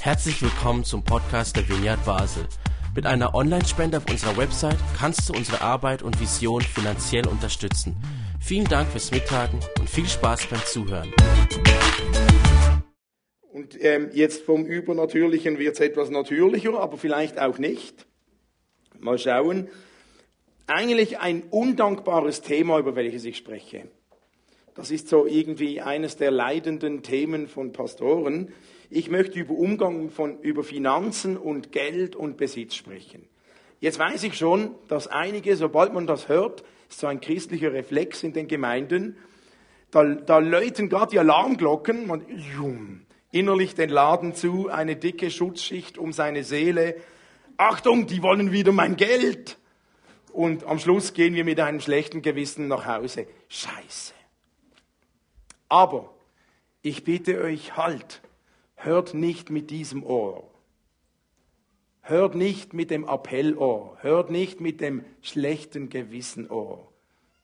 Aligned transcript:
Herzlich 0.00 0.40
willkommen 0.42 0.84
zum 0.84 1.02
Podcast 1.02 1.56
der 1.56 1.68
Vineyard 1.68 2.04
Basel. 2.04 2.46
Mit 2.94 3.06
einer 3.06 3.34
Online-Spende 3.34 3.98
auf 3.98 4.08
unserer 4.08 4.36
Website 4.36 4.78
kannst 4.98 5.28
du 5.28 5.32
unsere 5.32 5.60
Arbeit 5.60 6.02
und 6.02 6.20
Vision 6.20 6.62
finanziell 6.62 7.26
unterstützen. 7.26 7.96
Vielen 8.40 8.66
Dank 8.66 8.88
fürs 8.88 9.10
Mittagen 9.10 9.58
und 9.78 9.90
viel 9.90 10.06
Spaß 10.06 10.46
beim 10.46 10.60
Zuhören. 10.64 11.12
Und 13.52 13.82
ähm, 13.82 14.10
jetzt 14.12 14.44
vom 14.44 14.64
Übernatürlichen 14.64 15.58
wird 15.58 15.74
es 15.74 15.80
etwas 15.80 16.10
natürlicher, 16.10 16.78
aber 16.78 16.96
vielleicht 16.96 17.38
auch 17.38 17.58
nicht. 17.58 18.06
Mal 18.98 19.18
schauen. 19.18 19.68
Eigentlich 20.66 21.18
ein 21.18 21.42
undankbares 21.50 22.42
Thema, 22.42 22.78
über 22.78 22.96
welches 22.96 23.24
ich 23.24 23.36
spreche. 23.36 23.88
Das 24.74 24.90
ist 24.90 25.08
so 25.08 25.26
irgendwie 25.26 25.80
eines 25.80 26.16
der 26.16 26.30
leidenden 26.30 27.02
Themen 27.02 27.48
von 27.48 27.72
Pastoren. 27.72 28.52
Ich 28.90 29.10
möchte 29.10 29.38
über 29.38 29.54
Umgang 29.54 30.10
von, 30.10 30.38
über 30.40 30.62
Finanzen 30.62 31.36
und 31.36 31.72
Geld 31.72 32.14
und 32.16 32.36
Besitz 32.36 32.74
sprechen. 32.74 33.26
Jetzt 33.80 33.98
weiß 33.98 34.22
ich 34.22 34.34
schon, 34.34 34.74
dass 34.88 35.06
einige, 35.08 35.56
sobald 35.56 35.92
man 35.92 36.06
das 36.06 36.28
hört, 36.28 36.64
ist 36.88 37.00
so 37.00 37.06
ein 37.06 37.20
christlicher 37.20 37.72
Reflex 37.72 38.22
in 38.22 38.32
den 38.32 38.48
Gemeinden, 38.48 39.16
da, 39.90 40.04
da 40.04 40.38
läuten 40.38 40.88
gerade 40.88 41.12
die 41.12 41.18
Alarmglocken, 41.18 42.06
man, 42.06 42.24
innerlich 43.30 43.74
den 43.74 43.90
Laden 43.90 44.34
zu, 44.34 44.68
eine 44.68 44.96
dicke 44.96 45.30
Schutzschicht 45.30 45.98
um 45.98 46.12
seine 46.12 46.44
Seele. 46.44 46.96
Achtung, 47.56 48.06
die 48.06 48.22
wollen 48.22 48.52
wieder 48.52 48.72
mein 48.72 48.96
Geld. 48.96 49.58
Und 50.32 50.64
am 50.64 50.78
Schluss 50.78 51.14
gehen 51.14 51.34
wir 51.34 51.44
mit 51.44 51.60
einem 51.60 51.80
schlechten 51.80 52.20
Gewissen 52.20 52.68
nach 52.68 52.86
Hause. 52.86 53.26
Scheiße. 53.48 54.12
Aber 55.68 56.14
ich 56.82 57.04
bitte 57.04 57.40
euch, 57.40 57.76
halt, 57.76 58.20
hört 58.86 59.12
nicht 59.12 59.50
mit 59.50 59.70
diesem 59.70 60.02
Ohr. 60.02 60.48
Hört 62.00 62.36
nicht 62.36 62.72
mit 62.72 62.90
dem 62.90 63.04
Appellohr, 63.04 63.98
hört 64.00 64.30
nicht 64.30 64.60
mit 64.60 64.80
dem 64.80 65.04
schlechten 65.20 65.90
Gewissenohr. 65.90 66.90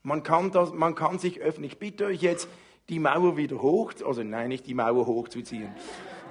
Man 0.05 0.23
kann, 0.23 0.53
das, 0.53 0.73
man 0.73 0.95
kann 0.95 1.19
sich 1.19 1.41
öffnen. 1.41 1.65
Ich 1.65 1.79
bitte 1.79 2.07
euch 2.07 2.23
jetzt, 2.23 2.49
die 2.89 3.01
Mauer 3.01 3.37
wieder 3.37 3.61
hoch, 3.61 3.93
also 4.05 4.23
nein, 4.23 4.49
nicht 4.49 4.67
die 4.67 4.75
Mauer 4.75 5.07
hochzuziehen, 5.07 5.75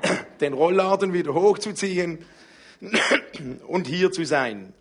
den 0.42 0.54
Rollladen 0.54 1.14
wieder 1.14 1.34
hochzuziehen 1.34 2.20
und 3.68 3.88
hier 3.88 4.12
zu 4.12 4.26
sein. 4.26 4.74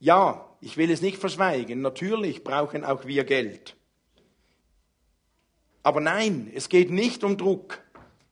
Ja, 0.00 0.48
ich 0.60 0.78
will 0.78 0.90
es 0.90 1.02
nicht 1.02 1.18
verschweigen, 1.18 1.82
natürlich 1.82 2.42
brauchen 2.42 2.84
auch 2.84 3.04
wir 3.04 3.24
Geld. 3.24 3.76
Aber 5.82 6.00
nein, 6.00 6.50
es 6.54 6.70
geht 6.70 6.90
nicht 6.90 7.22
um 7.22 7.36
Druck. 7.36 7.81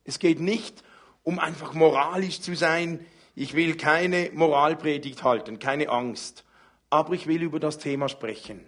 Es 0.04 0.18
geht 0.18 0.40
nicht 0.40 0.82
um 1.22 1.38
einfach 1.38 1.74
moralisch 1.74 2.40
zu 2.40 2.54
sein. 2.54 3.04
Ich 3.34 3.54
will 3.54 3.76
keine 3.76 4.30
Moralpredigt 4.32 5.22
halten, 5.22 5.58
keine 5.58 5.88
Angst. 5.88 6.44
Aber 6.88 7.14
ich 7.14 7.26
will 7.26 7.42
über 7.42 7.60
das 7.60 7.78
Thema 7.78 8.08
sprechen. 8.08 8.64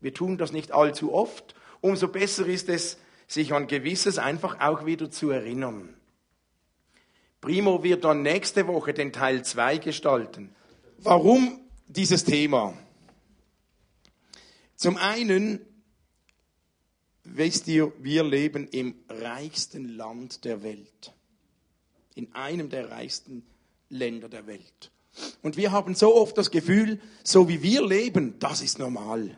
Wir 0.00 0.14
tun 0.14 0.38
das 0.38 0.52
nicht 0.52 0.72
allzu 0.72 1.12
oft. 1.12 1.54
Umso 1.80 2.08
besser 2.08 2.46
ist 2.46 2.68
es, 2.68 2.98
sich 3.26 3.52
an 3.52 3.66
gewisses 3.66 4.18
einfach 4.18 4.60
auch 4.60 4.86
wieder 4.86 5.10
zu 5.10 5.30
erinnern. 5.30 5.94
Primo 7.40 7.82
wird 7.82 8.04
dann 8.04 8.22
nächste 8.22 8.66
Woche 8.66 8.94
den 8.94 9.12
Teil 9.12 9.44
2 9.44 9.78
gestalten. 9.78 10.54
Warum 10.98 11.60
dieses 11.86 12.24
Thema? 12.24 12.74
Zum 14.76 14.96
einen 14.96 15.60
wisst 17.24 17.66
ihr, 17.68 17.92
wir 17.98 18.22
leben 18.22 18.68
im 18.68 18.94
reichsten 19.08 19.96
Land 19.96 20.44
der 20.44 20.62
Welt. 20.62 21.12
In 22.14 22.32
einem 22.34 22.68
der 22.68 22.90
reichsten 22.90 23.44
Länder 23.88 24.28
der 24.28 24.46
Welt. 24.46 24.90
Und 25.42 25.56
wir 25.56 25.72
haben 25.72 25.94
so 25.94 26.14
oft 26.14 26.36
das 26.38 26.50
Gefühl, 26.50 27.00
so 27.22 27.48
wie 27.48 27.62
wir 27.62 27.86
leben, 27.86 28.38
das 28.38 28.62
ist 28.62 28.78
normal. 28.78 29.36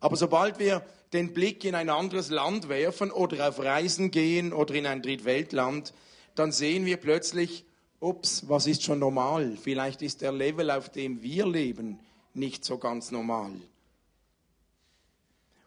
Aber 0.00 0.16
sobald 0.16 0.58
wir 0.58 0.84
den 1.12 1.32
Blick 1.32 1.64
in 1.64 1.74
ein 1.74 1.90
anderes 1.90 2.30
Land 2.30 2.68
werfen 2.68 3.10
oder 3.10 3.48
auf 3.48 3.58
Reisen 3.58 4.10
gehen 4.10 4.52
oder 4.52 4.74
in 4.74 4.86
ein 4.86 5.02
Drittweltland, 5.02 5.92
dann 6.34 6.52
sehen 6.52 6.86
wir 6.86 6.96
plötzlich, 6.96 7.64
ups, 8.00 8.48
was 8.48 8.66
ist 8.66 8.82
schon 8.82 8.98
normal? 8.98 9.56
Vielleicht 9.60 10.02
ist 10.02 10.22
der 10.22 10.32
Level, 10.32 10.70
auf 10.70 10.88
dem 10.88 11.22
wir 11.22 11.46
leben, 11.46 12.00
nicht 12.34 12.64
so 12.64 12.78
ganz 12.78 13.10
normal. 13.10 13.52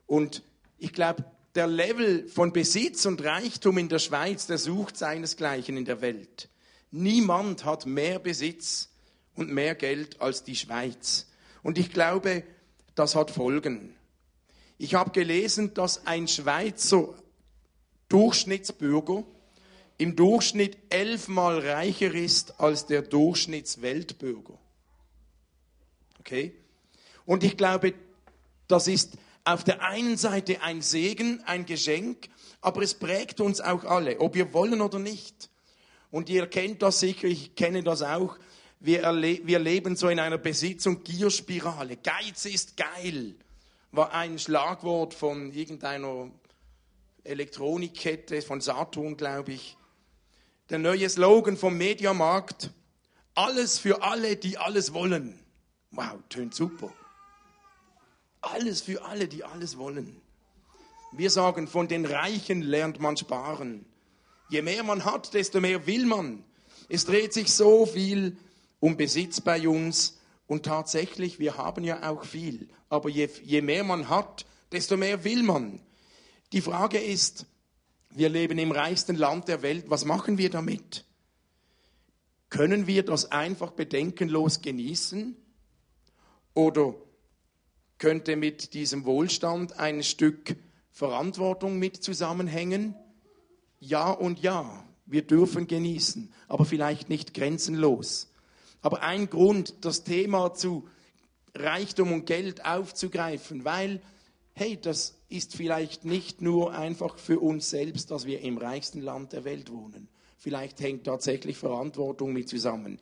Und 0.08 0.44
ich 0.78 0.92
glaube, 0.92 1.24
der 1.56 1.68
Level 1.68 2.28
von 2.28 2.52
Besitz 2.52 3.06
und 3.06 3.24
Reichtum 3.24 3.78
in 3.78 3.90
der 3.90 4.00
Schweiz, 4.00 4.46
der 4.46 4.58
sucht 4.58 4.98
seinesgleichen 4.98 5.78
in 5.78 5.86
der 5.86 6.02
Welt. 6.02 6.50
Niemand 6.92 7.64
hat 7.66 7.86
mehr 7.86 8.20
Besitz 8.20 8.90
und 9.36 9.52
mehr 9.52 9.76
Geld 9.76 10.22
als 10.22 10.44
die 10.44 10.56
Schweiz. 10.56 11.28
Und 11.64 11.78
ich 11.78 11.92
glaube, 11.92 12.44
das 12.94 13.16
hat 13.16 13.32
Folgen. 13.32 13.96
Ich 14.78 14.96
habe 14.96 15.12
gelesen, 15.12 15.74
dass 15.74 16.06
ein 16.06 16.28
Schweizer 16.28 17.14
Durchschnittsbürger 18.10 19.24
im 19.98 20.16
Durchschnitt 20.16 20.78
elfmal 20.90 21.60
reicher 21.60 22.14
ist 22.14 22.60
als 22.60 22.86
der 22.86 23.02
Durchschnittsweltbürger. 23.02 24.58
Okay? 26.20 26.54
Und 27.26 27.44
ich 27.44 27.56
glaube, 27.56 27.94
das 28.68 28.88
ist 28.88 29.18
auf 29.46 29.64
der 29.64 29.84
einen 29.84 30.18
Seite 30.18 30.62
ein 30.62 30.82
Segen, 30.82 31.42
ein 31.46 31.66
Geschenk, 31.66 32.30
aber 32.62 32.82
es 32.82 32.96
prägt 32.96 33.40
uns 33.40 33.62
auch 33.62 33.84
alle, 33.86 34.20
ob 34.20 34.34
wir 34.34 34.54
wollen 34.54 34.82
oder 34.82 35.00
nicht. 35.00 35.50
Und 36.10 36.30
ihr 36.30 36.48
kennt 36.48 36.82
das 36.82 37.00
sicher, 37.00 37.28
ich 37.28 37.56
kenne 37.56 37.84
das 37.84 38.02
auch. 38.02 38.38
Wir, 38.80 39.04
wir 39.14 39.60
leben 39.60 39.96
so 39.96 40.10
in 40.10 40.20
einer 40.20 40.38
Besitz- 40.38 40.88
und 40.88 41.06
Gierspirale. 41.06 41.98
Geiz 41.98 42.46
ist 42.46 42.76
geil, 42.76 43.36
war 43.92 44.14
ein 44.14 44.40
Schlagwort 44.40 45.14
von 45.14 45.52
irgendeiner 45.52 46.32
Elektronikkette, 47.24 48.42
von 48.42 48.62
Saturn, 48.62 49.16
glaube 49.16 49.54
ich. 49.54 49.78
Der 50.70 50.80
neue 50.80 51.08
Slogan 51.08 51.58
vom 51.58 51.78
Mediamarkt, 51.78 52.72
alles 53.36 53.78
für 53.78 54.02
alle, 54.02 54.38
die 54.38 54.58
alles 54.58 54.94
wollen. 54.94 55.40
Wow, 55.92 56.18
tönt 56.30 56.56
super. 56.56 56.92
Alles 58.46 58.82
für 58.82 59.04
alle, 59.04 59.28
die 59.28 59.44
alles 59.44 59.78
wollen. 59.78 60.22
Wir 61.12 61.30
sagen, 61.30 61.68
von 61.68 61.88
den 61.88 62.06
Reichen 62.06 62.62
lernt 62.62 63.00
man 63.00 63.18
sparen. 63.18 63.86
Je 64.50 64.62
mehr 64.62 64.84
man 64.84 65.04
hat, 65.04 65.34
desto 65.34 65.60
mehr 65.60 65.88
will 65.88 66.06
man. 66.06 66.44
Es 66.88 67.06
dreht 67.06 67.34
sich 67.34 67.52
so 67.52 67.86
viel 67.86 68.38
um 68.80 68.98
Besitz 68.98 69.42
bei 69.42 69.68
uns 69.68 70.20
und 70.46 70.64
tatsächlich, 70.64 71.40
wir 71.40 71.58
haben 71.58 71.84
ja 71.84 72.08
auch 72.10 72.24
viel. 72.24 72.70
Aber 72.90 73.10
je, 73.10 73.30
je 73.44 73.62
mehr 73.62 73.84
man 73.84 74.10
hat, 74.10 74.46
desto 74.72 74.96
mehr 74.96 75.24
will 75.24 75.42
man. 75.42 75.82
Die 76.52 76.62
Frage 76.62 77.00
ist, 77.00 77.48
wir 78.12 78.30
leben 78.30 78.60
im 78.60 78.72
reichsten 78.72 79.16
Land 79.16 79.48
der 79.48 79.64
Welt, 79.64 79.86
was 79.90 80.06
machen 80.06 80.38
wir 80.38 80.52
damit? 80.52 81.06
Können 82.50 82.86
wir 82.86 83.04
das 83.04 83.32
einfach 83.32 83.72
bedenkenlos 83.72 84.62
genießen? 84.62 85.36
Oder 86.54 86.94
könnte 87.98 88.36
mit 88.36 88.74
diesem 88.74 89.06
Wohlstand 89.06 89.80
ein 89.80 90.04
Stück 90.04 90.56
Verantwortung 90.92 91.80
mit 91.80 92.04
zusammenhängen? 92.04 92.96
Ja 93.80 94.12
und 94.12 94.40
ja, 94.40 94.86
wir 95.06 95.22
dürfen 95.22 95.68
genießen, 95.68 96.32
aber 96.48 96.66
vielleicht 96.66 97.10
nicht 97.10 97.34
grenzenlos. 97.34 98.32
Aber 98.82 99.02
ein 99.02 99.30
Grund, 99.30 99.74
das 99.82 100.04
Thema 100.04 100.54
zu 100.54 100.88
Reichtum 101.54 102.12
und 102.12 102.26
Geld 102.26 102.66
aufzugreifen, 102.66 103.66
weil, 103.66 104.02
hey, 104.54 104.78
das 104.82 105.18
ist 105.30 105.56
vielleicht 105.56 106.06
nicht 106.06 106.42
nur 106.42 106.74
einfach 106.74 107.18
für 107.18 107.40
uns 107.40 107.70
selbst, 107.70 108.12
dass 108.12 108.26
wir 108.26 108.42
im 108.42 108.58
reichsten 108.58 109.02
Land 109.02 109.34
der 109.34 109.44
Welt 109.44 109.72
wohnen. 109.72 110.08
Vielleicht 110.38 110.80
hängt 110.82 111.06
tatsächlich 111.06 111.58
Verantwortung 111.58 112.34
mit 112.34 112.50
zusammen. 112.50 113.00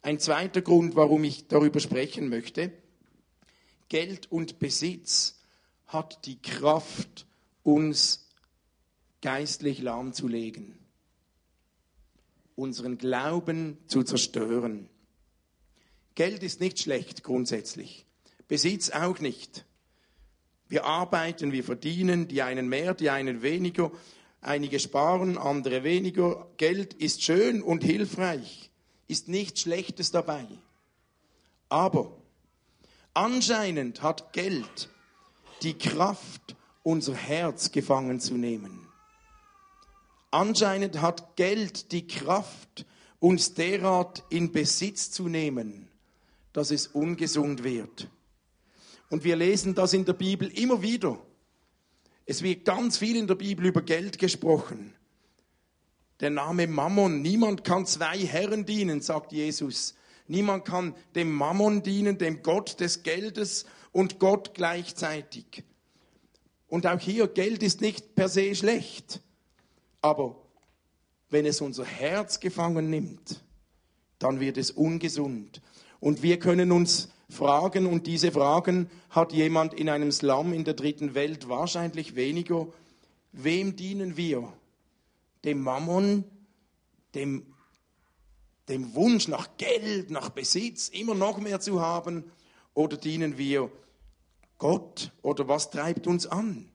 Ein 0.00 0.18
zweiter 0.18 0.62
Grund, 0.62 0.96
warum 0.96 1.24
ich 1.24 1.48
darüber 1.48 1.80
sprechen 1.80 2.28
möchte, 2.28 2.72
Geld 3.88 4.30
und 4.30 4.58
Besitz 4.58 5.38
hat 5.86 6.26
die 6.26 6.40
Kraft, 6.40 7.26
uns 7.62 8.26
geistlich 9.20 9.80
lahmzulegen, 9.80 10.78
unseren 12.56 12.98
Glauben 12.98 13.78
zu 13.86 14.02
zerstören. 14.02 14.88
Geld 16.14 16.42
ist 16.42 16.60
nicht 16.60 16.80
schlecht 16.80 17.22
grundsätzlich, 17.22 18.06
Besitz 18.46 18.90
auch 18.90 19.18
nicht. 19.20 19.64
Wir 20.68 20.84
arbeiten, 20.84 21.52
wir 21.52 21.64
verdienen, 21.64 22.28
die 22.28 22.42
einen 22.42 22.68
mehr, 22.68 22.94
die 22.94 23.10
einen 23.10 23.42
weniger, 23.42 23.90
einige 24.40 24.80
sparen, 24.80 25.38
andere 25.38 25.82
weniger. 25.82 26.46
Geld 26.58 26.94
ist 26.94 27.22
schön 27.22 27.62
und 27.62 27.82
hilfreich, 27.82 28.70
ist 29.06 29.28
nichts 29.28 29.62
Schlechtes 29.62 30.10
dabei. 30.10 30.46
Aber 31.70 32.17
Anscheinend 33.18 34.00
hat 34.00 34.32
Geld 34.32 34.88
die 35.62 35.76
Kraft, 35.76 36.54
unser 36.84 37.16
Herz 37.16 37.72
gefangen 37.72 38.20
zu 38.20 38.34
nehmen. 38.34 38.86
Anscheinend 40.30 41.00
hat 41.00 41.34
Geld 41.34 41.90
die 41.90 42.06
Kraft, 42.06 42.86
uns 43.18 43.54
derart 43.54 44.22
in 44.30 44.52
Besitz 44.52 45.10
zu 45.10 45.26
nehmen, 45.26 45.88
dass 46.52 46.70
es 46.70 46.86
ungesund 46.86 47.64
wird. 47.64 48.08
Und 49.10 49.24
wir 49.24 49.34
lesen 49.34 49.74
das 49.74 49.94
in 49.94 50.04
der 50.04 50.12
Bibel 50.12 50.46
immer 50.56 50.80
wieder. 50.80 51.18
Es 52.24 52.44
wird 52.44 52.64
ganz 52.64 52.98
viel 52.98 53.16
in 53.16 53.26
der 53.26 53.34
Bibel 53.34 53.66
über 53.66 53.82
Geld 53.82 54.20
gesprochen. 54.20 54.94
Der 56.20 56.30
Name 56.30 56.68
Mammon. 56.68 57.20
Niemand 57.20 57.64
kann 57.64 57.84
zwei 57.84 58.20
Herren 58.20 58.64
dienen, 58.64 59.00
sagt 59.00 59.32
Jesus. 59.32 59.97
Niemand 60.28 60.64
kann 60.64 60.94
dem 61.14 61.32
Mammon 61.32 61.82
dienen, 61.82 62.18
dem 62.18 62.42
Gott 62.42 62.80
des 62.80 63.02
Geldes 63.02 63.64
und 63.92 64.18
Gott 64.18 64.54
gleichzeitig. 64.54 65.64
Und 66.68 66.86
auch 66.86 67.00
hier, 67.00 67.26
Geld 67.26 67.62
ist 67.62 67.80
nicht 67.80 68.14
per 68.14 68.28
se 68.28 68.54
schlecht. 68.54 69.22
Aber 70.02 70.36
wenn 71.30 71.46
es 71.46 71.60
unser 71.60 71.84
Herz 71.84 72.40
gefangen 72.40 72.90
nimmt, 72.90 73.42
dann 74.18 74.38
wird 74.38 74.58
es 74.58 74.70
ungesund. 74.70 75.62
Und 76.00 76.22
wir 76.22 76.38
können 76.38 76.72
uns 76.72 77.08
fragen, 77.30 77.86
und 77.86 78.06
diese 78.06 78.30
Fragen 78.30 78.90
hat 79.10 79.32
jemand 79.32 79.74
in 79.74 79.88
einem 79.88 80.12
Slum 80.12 80.52
in 80.52 80.64
der 80.64 80.74
dritten 80.74 81.14
Welt 81.14 81.48
wahrscheinlich 81.48 82.16
weniger. 82.16 82.68
Wem 83.32 83.76
dienen 83.76 84.16
wir? 84.16 84.52
Dem 85.44 85.62
Mammon, 85.62 86.24
dem, 87.14 87.46
dem 88.68 88.94
Wunsch 88.94 89.28
nach 89.28 89.56
Geld, 89.56 90.10
nach 90.10 90.30
Besitz, 90.30 90.88
immer 90.88 91.14
noch 91.14 91.38
mehr 91.38 91.60
zu 91.60 91.80
haben? 91.80 92.30
Oder 92.74 92.96
dienen 92.96 93.38
wir 93.38 93.70
Gott? 94.58 95.12
Oder 95.22 95.48
was 95.48 95.70
treibt 95.70 96.06
uns 96.06 96.26
an? 96.26 96.70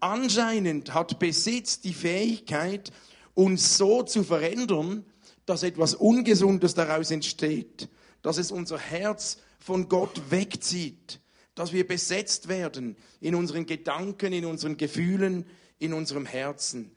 Anscheinend 0.00 0.94
hat 0.94 1.18
Besitz 1.18 1.80
die 1.80 1.92
Fähigkeit, 1.92 2.90
uns 3.34 3.76
so 3.76 4.02
zu 4.02 4.24
verändern, 4.24 5.04
dass 5.46 5.62
etwas 5.62 5.94
Ungesundes 5.94 6.74
daraus 6.74 7.10
entsteht, 7.10 7.88
dass 8.22 8.38
es 8.38 8.50
unser 8.50 8.78
Herz 8.78 9.38
von 9.58 9.88
Gott 9.88 10.30
wegzieht, 10.30 11.20
dass 11.54 11.72
wir 11.72 11.86
besetzt 11.86 12.48
werden 12.48 12.96
in 13.20 13.34
unseren 13.34 13.66
Gedanken, 13.66 14.32
in 14.32 14.46
unseren 14.46 14.76
Gefühlen, 14.76 15.44
in 15.78 15.92
unserem 15.92 16.26
Herzen 16.26 16.92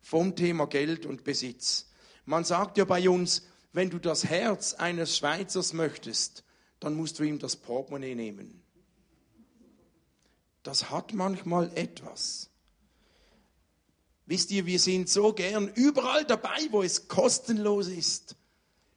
vom 0.00 0.36
Thema 0.36 0.66
Geld 0.66 1.06
und 1.06 1.24
Besitz. 1.24 1.90
Man 2.24 2.44
sagt 2.44 2.76
ja 2.76 2.84
bei 2.84 3.08
uns, 3.08 3.46
wenn 3.72 3.90
du 3.90 3.98
das 3.98 4.24
Herz 4.24 4.74
eines 4.74 5.16
Schweizers 5.16 5.72
möchtest, 5.72 6.44
dann 6.80 6.94
musst 6.94 7.18
du 7.18 7.24
ihm 7.24 7.38
das 7.38 7.56
Portemonnaie 7.56 8.14
nehmen. 8.14 8.62
Das 10.62 10.90
hat 10.90 11.12
manchmal 11.14 11.70
etwas. 11.74 12.50
Wisst 14.26 14.50
ihr, 14.50 14.66
wir 14.66 14.78
sind 14.78 15.08
so 15.08 15.32
gern 15.32 15.68
überall 15.74 16.24
dabei, 16.24 16.68
wo 16.70 16.82
es 16.82 17.08
kostenlos 17.08 17.88
ist, 17.88 18.36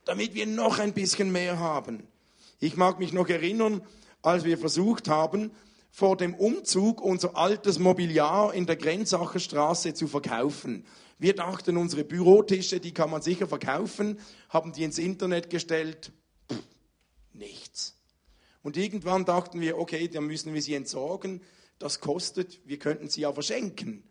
damit 0.05 0.35
wir 0.35 0.45
noch 0.45 0.79
ein 0.79 0.93
bisschen 0.93 1.31
mehr 1.31 1.59
haben. 1.59 2.07
Ich 2.59 2.77
mag 2.77 2.99
mich 2.99 3.11
noch 3.11 3.27
erinnern, 3.27 3.81
als 4.21 4.43
wir 4.43 4.57
versucht 4.57 5.07
haben, 5.07 5.51
vor 5.91 6.17
dem 6.17 6.35
Umzug 6.35 7.01
unser 7.01 7.37
altes 7.37 7.79
Mobiliar 7.79 8.53
in 8.53 8.65
der 8.65 8.75
Grenzacher 8.75 9.39
Straße 9.39 9.93
zu 9.93 10.07
verkaufen. 10.07 10.85
Wir 11.17 11.35
dachten, 11.35 11.77
unsere 11.77 12.03
Bürotische, 12.03 12.79
die 12.79 12.93
kann 12.93 13.09
man 13.09 13.21
sicher 13.21 13.47
verkaufen, 13.47 14.19
haben 14.49 14.73
die 14.73 14.83
ins 14.83 14.97
Internet 14.97 15.49
gestellt. 15.49 16.11
Pff, 16.51 16.61
nichts. 17.33 17.95
Und 18.63 18.77
irgendwann 18.77 19.25
dachten 19.25 19.61
wir, 19.61 19.77
okay, 19.77 20.07
dann 20.07 20.25
müssen 20.25 20.53
wir 20.53 20.61
sie 20.61 20.73
entsorgen. 20.73 21.41
Das 21.79 21.99
kostet, 21.99 22.59
wir 22.65 22.79
könnten 22.79 23.09
sie 23.09 23.21
ja 23.21 23.31
verschenken. 23.31 24.03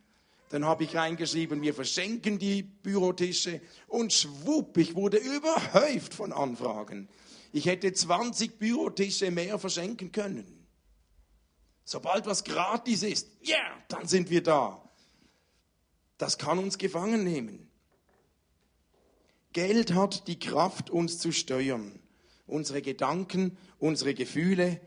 Dann 0.50 0.64
habe 0.64 0.84
ich 0.84 0.94
reingeschrieben, 0.94 1.62
wir 1.62 1.74
verschenken 1.74 2.38
die 2.38 2.62
Bürotische 2.62 3.60
und 3.88 4.12
schwupp, 4.12 4.76
ich 4.76 4.94
wurde 4.94 5.16
überhäuft 5.16 6.14
von 6.14 6.32
Anfragen. 6.32 7.08
Ich 7.52 7.66
hätte 7.66 7.92
20 7.92 8.58
Bürotische 8.58 9.30
mehr 9.30 9.58
verschenken 9.58 10.12
können. 10.12 10.66
Sobald 11.84 12.26
was 12.26 12.44
gratis 12.44 13.02
ist, 13.02 13.28
ja, 13.40 13.56
yeah, 13.56 13.82
dann 13.88 14.06
sind 14.06 14.30
wir 14.30 14.42
da. 14.42 14.83
Das 16.19 16.38
kann 16.38 16.58
uns 16.58 16.78
gefangen 16.78 17.25
nehmen. 17.25 17.69
Geld 19.52 19.94
hat 19.94 20.26
die 20.28 20.38
Kraft, 20.38 20.90
uns 20.90 21.19
zu 21.19 21.32
steuern. 21.32 21.99
Unsere 22.46 22.82
Gedanken, 22.82 23.56
unsere 23.78 24.14
Gefühle. 24.14 24.81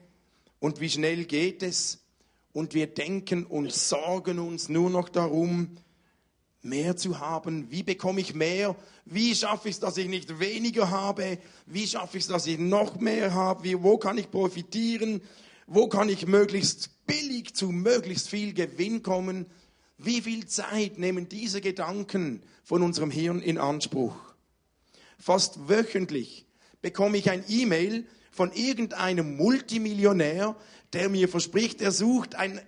Und 0.59 0.79
wie 0.79 0.89
schnell 0.89 1.25
geht 1.25 1.63
es? 1.63 2.07
und 2.57 2.73
wir 2.73 2.87
denken 2.87 3.45
und 3.45 3.71
sorgen 3.71 4.39
uns 4.39 4.67
nur 4.67 4.89
noch 4.89 5.09
darum, 5.09 5.77
mehr 6.63 6.97
zu 6.97 7.19
haben. 7.19 7.69
Wie 7.69 7.83
bekomme 7.83 8.19
ich 8.19 8.33
mehr? 8.33 8.75
Wie 9.05 9.35
schaffe 9.35 9.69
ich 9.69 9.75
es, 9.75 9.79
dass 9.79 9.95
ich 9.97 10.07
nicht 10.07 10.39
weniger 10.39 10.89
habe? 10.89 11.37
Wie 11.67 11.85
schaffe 11.85 12.17
ich 12.17 12.23
es, 12.23 12.29
dass 12.29 12.47
ich 12.47 12.57
noch 12.57 12.99
mehr 12.99 13.35
habe? 13.35 13.63
Wie, 13.63 13.83
wo 13.83 13.99
kann 13.99 14.17
ich 14.17 14.31
profitieren? 14.31 15.21
Wo 15.67 15.87
kann 15.87 16.09
ich 16.09 16.25
möglichst 16.25 17.05
billig 17.05 17.53
zu 17.53 17.69
möglichst 17.69 18.27
viel 18.27 18.55
Gewinn 18.55 19.03
kommen? 19.03 19.45
Wie 19.97 20.21
viel 20.21 20.45
Zeit 20.45 20.99
nehmen 20.99 21.27
diese 21.27 21.59
Gedanken 21.59 22.43
von 22.63 22.83
unserem 22.83 23.09
Hirn 23.09 23.41
in 23.41 23.57
Anspruch? 23.57 24.15
Fast 25.17 25.67
wöchentlich 25.67 26.45
bekomme 26.81 27.17
ich 27.17 27.31
ein 27.31 27.43
E-Mail 27.47 28.05
von 28.29 28.51
irgendeinem 28.51 29.35
Multimillionär, 29.35 30.55
der 30.93 31.09
mir 31.09 31.27
verspricht, 31.27 31.81
er 31.81 31.91
sucht 31.91 32.35
einen, 32.35 32.61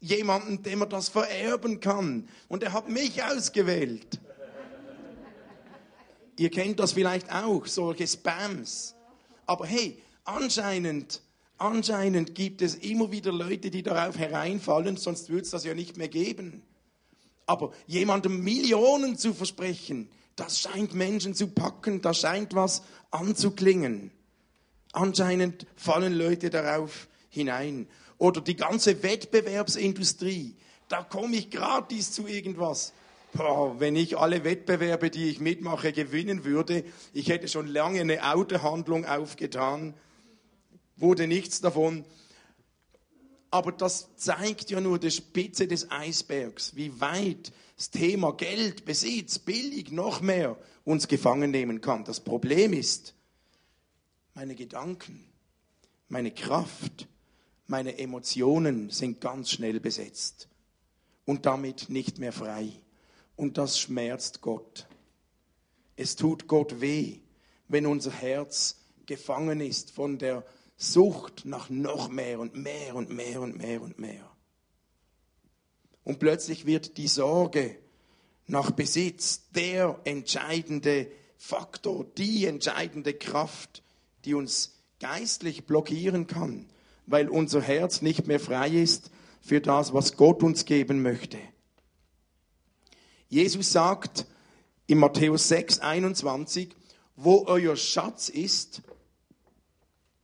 jemanden, 0.00 0.62
dem 0.62 0.80
er 0.80 0.86
das 0.86 1.10
vererben 1.10 1.80
kann. 1.80 2.26
Und 2.48 2.62
er 2.62 2.72
hat 2.72 2.88
mich 2.88 3.22
ausgewählt. 3.22 4.18
Ihr 6.38 6.50
kennt 6.50 6.80
das 6.80 6.92
vielleicht 6.92 7.30
auch, 7.30 7.66
solche 7.66 8.06
Spams. 8.06 8.94
Aber 9.44 9.66
hey, 9.66 10.02
anscheinend, 10.24 11.20
anscheinend 11.58 12.34
gibt 12.34 12.62
es 12.62 12.76
immer 12.76 13.12
wieder 13.12 13.30
Leute, 13.30 13.70
die 13.70 13.82
darauf 13.82 14.16
hereinfallen, 14.16 14.96
sonst 14.96 15.28
würde 15.28 15.42
es 15.42 15.50
das 15.50 15.64
ja 15.64 15.74
nicht 15.74 15.98
mehr 15.98 16.08
geben. 16.08 16.62
Aber 17.50 17.72
jemandem 17.88 18.44
Millionen 18.44 19.18
zu 19.18 19.34
versprechen, 19.34 20.08
das 20.36 20.60
scheint 20.60 20.94
Menschen 20.94 21.34
zu 21.34 21.48
packen, 21.48 22.00
da 22.00 22.14
scheint 22.14 22.54
was 22.54 22.84
anzuklingen. 23.10 24.12
Anscheinend 24.92 25.66
fallen 25.74 26.12
Leute 26.12 26.48
darauf 26.48 27.08
hinein. 27.28 27.88
Oder 28.18 28.40
die 28.40 28.54
ganze 28.54 29.02
Wettbewerbsindustrie. 29.02 30.54
Da 30.88 31.02
komme 31.02 31.34
ich 31.34 31.50
gratis 31.50 32.12
zu 32.12 32.28
irgendwas. 32.28 32.92
Boah, 33.32 33.80
wenn 33.80 33.96
ich 33.96 34.16
alle 34.16 34.44
Wettbewerbe, 34.44 35.10
die 35.10 35.28
ich 35.28 35.40
mitmache, 35.40 35.92
gewinnen 35.92 36.44
würde, 36.44 36.84
ich 37.12 37.30
hätte 37.30 37.48
schon 37.48 37.66
lange 37.66 38.00
eine 38.00 38.32
Autohandlung 38.32 39.06
aufgetan, 39.06 39.94
wurde 40.96 41.26
nichts 41.26 41.60
davon. 41.60 42.04
Aber 43.50 43.72
das 43.72 44.14
zeigt 44.16 44.70
ja 44.70 44.80
nur 44.80 44.98
die 44.98 45.10
Spitze 45.10 45.66
des 45.66 45.90
Eisbergs, 45.90 46.76
wie 46.76 47.00
weit 47.00 47.52
das 47.76 47.90
Thema 47.90 48.32
Geld, 48.32 48.84
Besitz, 48.84 49.38
billig, 49.38 49.90
noch 49.90 50.20
mehr 50.20 50.56
uns 50.84 51.08
gefangen 51.08 51.50
nehmen 51.50 51.80
kann. 51.80 52.04
Das 52.04 52.20
Problem 52.20 52.72
ist, 52.72 53.14
meine 54.34 54.54
Gedanken, 54.54 55.24
meine 56.08 56.30
Kraft, 56.30 57.08
meine 57.66 57.98
Emotionen 57.98 58.90
sind 58.90 59.20
ganz 59.20 59.50
schnell 59.50 59.80
besetzt 59.80 60.48
und 61.24 61.46
damit 61.46 61.88
nicht 61.88 62.18
mehr 62.18 62.32
frei. 62.32 62.70
Und 63.36 63.58
das 63.58 63.78
schmerzt 63.78 64.40
Gott. 64.40 64.86
Es 65.96 66.16
tut 66.16 66.46
Gott 66.46 66.80
weh, 66.80 67.20
wenn 67.68 67.86
unser 67.86 68.12
Herz 68.12 68.76
gefangen 69.06 69.60
ist 69.60 69.90
von 69.90 70.18
der 70.18 70.44
Sucht 70.82 71.44
nach 71.44 71.68
noch 71.70 72.08
mehr 72.08 72.40
und 72.40 72.56
mehr 72.56 72.94
und 72.94 73.10
mehr 73.10 73.40
und 73.40 73.56
mehr 73.56 73.82
und 73.82 73.98
mehr. 73.98 74.30
Und 76.04 76.18
plötzlich 76.18 76.66
wird 76.66 76.96
die 76.96 77.08
Sorge 77.08 77.76
nach 78.46 78.70
Besitz 78.70 79.50
der 79.50 80.00
entscheidende 80.04 81.10
Faktor, 81.36 82.04
die 82.16 82.46
entscheidende 82.46 83.14
Kraft, 83.14 83.82
die 84.24 84.34
uns 84.34 84.80
geistlich 84.98 85.66
blockieren 85.66 86.26
kann 86.26 86.66
weil 87.10 87.28
unser 87.28 87.60
Herz 87.60 88.02
nicht 88.02 88.28
mehr 88.28 88.38
frei 88.38 88.68
ist 88.68 89.10
für 89.40 89.60
das, 89.60 89.92
was 89.92 90.16
Gott 90.16 90.42
uns 90.42 90.64
geben 90.64 91.02
möchte. 91.02 91.38
Jesus 93.28 93.72
sagt 93.72 94.26
in 94.86 94.98
Matthäus 94.98 95.48
6, 95.48 95.80
21, 95.80 96.74
wo 97.16 97.44
euer 97.46 97.76
Schatz 97.76 98.28
ist, 98.28 98.82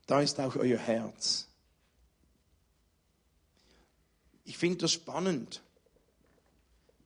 da 0.07 0.21
ist 0.21 0.41
auch 0.41 0.57
euer 0.57 0.79
Herz. 0.79 1.49
Ich 4.45 4.59
finde 4.59 4.79
das 4.79 4.93
spannend. 4.93 5.63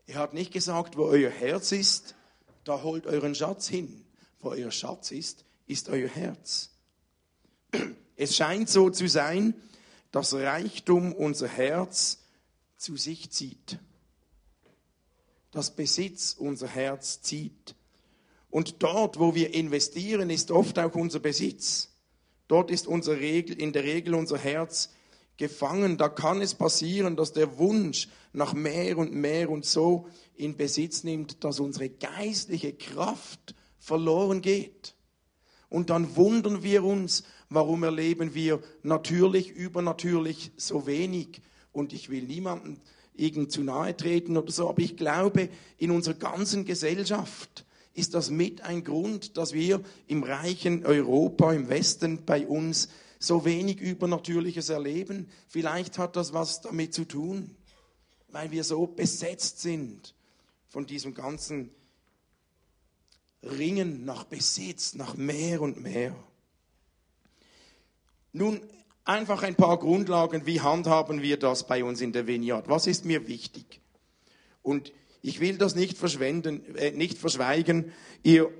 Er 0.06 0.16
hat 0.16 0.34
nicht 0.34 0.52
gesagt, 0.52 0.96
wo 0.96 1.04
euer 1.04 1.30
Herz 1.30 1.72
ist, 1.72 2.14
da 2.64 2.82
holt 2.82 3.06
euren 3.06 3.34
Schatz 3.34 3.68
hin. 3.68 4.04
Wo 4.40 4.50
euer 4.50 4.70
Schatz 4.70 5.10
ist, 5.10 5.44
ist 5.66 5.88
euer 5.88 6.08
Herz. 6.08 6.70
Es 8.16 8.36
scheint 8.36 8.68
so 8.68 8.90
zu 8.90 9.08
sein, 9.08 9.54
dass 10.10 10.34
Reichtum 10.34 11.12
unser 11.12 11.48
Herz 11.48 12.18
zu 12.76 12.96
sich 12.96 13.30
zieht. 13.30 13.78
dass 15.50 15.74
Besitz 15.74 16.34
unser 16.38 16.68
Herz 16.68 17.22
zieht. 17.22 17.74
Und 18.50 18.82
dort, 18.82 19.18
wo 19.18 19.34
wir 19.34 19.54
investieren, 19.54 20.30
ist 20.30 20.50
oft 20.50 20.78
auch 20.78 20.94
unser 20.94 21.20
Besitz. 21.20 21.88
Dort 22.50 22.72
ist 22.72 22.88
unser 22.88 23.20
Regel, 23.20 23.60
in 23.60 23.72
der 23.72 23.84
Regel 23.84 24.12
unser 24.12 24.36
Herz 24.36 24.90
gefangen. 25.36 25.98
Da 25.98 26.08
kann 26.08 26.42
es 26.42 26.56
passieren, 26.56 27.14
dass 27.14 27.32
der 27.32 27.58
Wunsch 27.58 28.08
nach 28.32 28.54
mehr 28.54 28.98
und 28.98 29.14
mehr 29.14 29.50
und 29.50 29.64
so 29.64 30.08
in 30.34 30.56
Besitz 30.56 31.04
nimmt, 31.04 31.44
dass 31.44 31.60
unsere 31.60 31.88
geistliche 31.88 32.72
Kraft 32.72 33.54
verloren 33.78 34.42
geht. 34.42 34.96
Und 35.68 35.90
dann 35.90 36.16
wundern 36.16 36.64
wir 36.64 36.82
uns, 36.82 37.22
warum 37.50 37.84
erleben 37.84 38.34
wir 38.34 38.60
natürlich, 38.82 39.50
übernatürlich 39.50 40.50
so 40.56 40.88
wenig. 40.88 41.42
Und 41.70 41.92
ich 41.92 42.10
will 42.10 42.24
niemandem 42.24 42.78
irgend 43.14 43.52
zu 43.52 43.62
nahe 43.62 43.96
treten 43.96 44.36
oder 44.36 44.50
so, 44.50 44.68
aber 44.68 44.82
ich 44.82 44.96
glaube, 44.96 45.50
in 45.78 45.92
unserer 45.92 46.14
ganzen 46.14 46.64
Gesellschaft 46.64 47.64
ist 47.94 48.14
das 48.14 48.30
mit 48.30 48.62
ein 48.62 48.84
Grund, 48.84 49.36
dass 49.36 49.52
wir 49.52 49.82
im 50.06 50.22
reichen 50.22 50.86
Europa, 50.86 51.52
im 51.52 51.68
Westen 51.68 52.24
bei 52.24 52.46
uns 52.46 52.88
so 53.18 53.44
wenig 53.44 53.80
Übernatürliches 53.80 54.68
erleben. 54.68 55.28
Vielleicht 55.48 55.98
hat 55.98 56.16
das 56.16 56.32
was 56.32 56.62
damit 56.62 56.94
zu 56.94 57.04
tun, 57.04 57.54
weil 58.28 58.50
wir 58.50 58.64
so 58.64 58.86
besetzt 58.86 59.60
sind 59.60 60.14
von 60.68 60.86
diesem 60.86 61.14
ganzen 61.14 61.70
Ringen 63.42 64.04
nach 64.04 64.24
Besitz, 64.24 64.94
nach 64.94 65.16
mehr 65.16 65.60
und 65.60 65.80
mehr. 65.80 66.14
Nun, 68.32 68.60
einfach 69.04 69.42
ein 69.42 69.56
paar 69.56 69.78
Grundlagen, 69.78 70.46
wie 70.46 70.60
handhaben 70.60 71.22
wir 71.22 71.38
das 71.38 71.66
bei 71.66 71.82
uns 71.82 72.00
in 72.00 72.12
der 72.12 72.26
Vineyard? 72.26 72.68
Was 72.68 72.86
ist 72.86 73.04
mir 73.04 73.26
wichtig? 73.26 73.80
Und 74.62 74.92
ich 75.22 75.40
will 75.40 75.58
das 75.58 75.74
nicht 75.74 75.98
verschwenden, 75.98 76.76
äh, 76.76 76.92
nicht 76.92 77.18
verschweigen. 77.18 77.92
Ihr, 78.22 78.50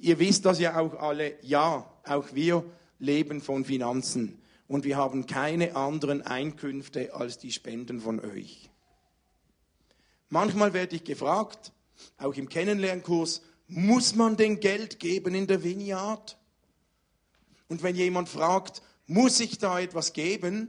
ihr 0.00 0.18
wisst 0.18 0.46
das 0.46 0.58
ja 0.58 0.78
auch 0.78 0.94
alle. 0.94 1.34
Ja, 1.42 1.92
auch 2.04 2.28
wir 2.32 2.64
leben 2.98 3.40
von 3.40 3.64
Finanzen 3.64 4.38
und 4.68 4.84
wir 4.84 4.96
haben 4.96 5.26
keine 5.26 5.76
anderen 5.76 6.22
Einkünfte 6.22 7.14
als 7.14 7.38
die 7.38 7.52
Spenden 7.52 8.00
von 8.00 8.20
euch. 8.20 8.70
Manchmal 10.28 10.72
werde 10.72 10.96
ich 10.96 11.04
gefragt, 11.04 11.72
auch 12.18 12.34
im 12.34 12.48
Kennenlernkurs, 12.48 13.42
muss 13.66 14.14
man 14.14 14.36
denn 14.36 14.60
Geld 14.60 14.98
geben 14.98 15.34
in 15.34 15.46
der 15.46 15.62
Vineyard? 15.62 16.38
Und 17.68 17.82
wenn 17.82 17.96
jemand 17.96 18.28
fragt, 18.28 18.82
muss 19.06 19.40
ich 19.40 19.58
da 19.58 19.80
etwas 19.80 20.12
geben, 20.12 20.68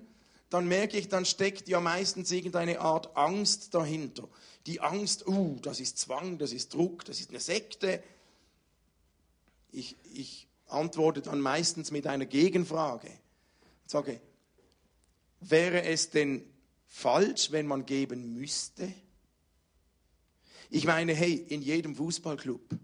dann 0.51 0.67
merke 0.67 0.98
ich, 0.98 1.08
dann 1.08 1.25
steckt 1.25 1.70
ja 1.70 1.79
meistens 1.79 2.29
irgendeine 2.29 2.81
Art 2.81 3.15
Angst 3.15 3.74
dahinter. 3.74 4.27
Die 4.65 4.81
Angst, 4.81 5.25
uh, 5.25 5.58
das 5.62 5.79
ist 5.79 5.98
Zwang, 5.98 6.38
das 6.38 6.51
ist 6.51 6.74
Druck, 6.74 7.05
das 7.05 7.22
ist 7.22 7.29
eine 7.29 7.39
Sekte. 7.39 8.03
Ich, 9.72 9.96
ich 10.13 10.50
antworte 10.67 11.22
dann 11.22 11.39
meistens 11.39 11.91
mit 11.91 12.05
einer 12.05 12.25
Gegenfrage. 12.25 13.08
Ich 13.86 13.91
sage, 13.91 14.20
wäre 15.39 15.84
es 15.84 16.10
denn 16.10 16.43
falsch, 16.86 17.53
wenn 17.53 17.65
man 17.65 17.86
geben 17.86 18.34
müsste? 18.34 18.93
Ich 20.70 20.86
meine, 20.86 21.13
hey, 21.13 21.34
in 21.34 21.62
jedem 21.62 21.96
Fußballclub, 21.96 22.77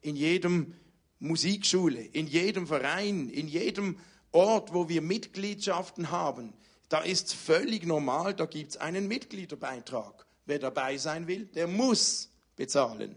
in 0.00 0.16
jedem 0.16 0.74
Musikschule, 1.20 2.00
in 2.00 2.26
jedem 2.26 2.66
Verein, 2.66 3.28
in 3.28 3.46
jedem 3.46 4.00
Ort, 4.32 4.74
wo 4.74 4.88
wir 4.88 5.00
Mitgliedschaften 5.00 6.10
haben, 6.10 6.52
da 6.88 7.00
ist 7.00 7.34
völlig 7.34 7.86
normal, 7.86 8.34
da 8.34 8.46
gibt 8.46 8.72
es 8.72 8.76
einen 8.76 9.08
Mitgliederbeitrag. 9.08 10.26
Wer 10.46 10.58
dabei 10.58 10.98
sein 10.98 11.26
will, 11.26 11.46
der 11.46 11.66
muss 11.66 12.30
bezahlen. 12.56 13.16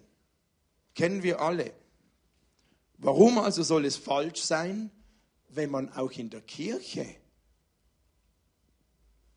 Kennen 0.95 1.23
wir 1.23 1.41
alle. 1.41 1.73
Warum 2.97 3.37
also 3.37 3.63
soll 3.63 3.85
es 3.85 3.97
falsch 3.97 4.41
sein, 4.41 4.89
wenn 5.49 5.69
man 5.69 5.91
auch 5.93 6.11
in 6.11 6.29
der 6.29 6.41
Kirche 6.41 7.05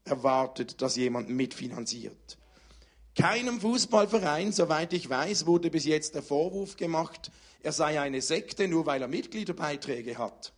erwartet, 0.04 0.80
dass 0.80 0.96
jemand 0.96 1.28
mitfinanziert? 1.28 2.38
Keinem 3.16 3.60
Fußballverein, 3.60 4.52
soweit 4.52 4.92
ich 4.92 5.10
weiß, 5.10 5.44
wurde 5.46 5.70
bis 5.70 5.84
jetzt 5.84 6.14
der 6.14 6.22
Vorwurf 6.22 6.76
gemacht, 6.76 7.32
er 7.62 7.72
sei 7.72 8.00
eine 8.00 8.22
Sekte, 8.22 8.68
nur 8.68 8.86
weil 8.86 9.02
er 9.02 9.08
Mitgliederbeiträge 9.08 10.16
hat. 10.16 10.54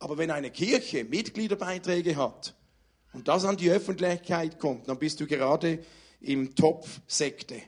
Aber 0.00 0.18
wenn 0.18 0.30
eine 0.30 0.50
Kirche 0.50 1.04
Mitgliederbeiträge 1.04 2.16
hat 2.16 2.56
und 3.12 3.28
das 3.28 3.44
an 3.44 3.56
die 3.56 3.70
Öffentlichkeit 3.70 4.58
kommt, 4.58 4.88
dann 4.88 4.98
bist 4.98 5.20
du 5.20 5.26
gerade 5.26 5.84
im 6.20 6.54
Topf 6.54 7.00
Sekte. 7.06 7.60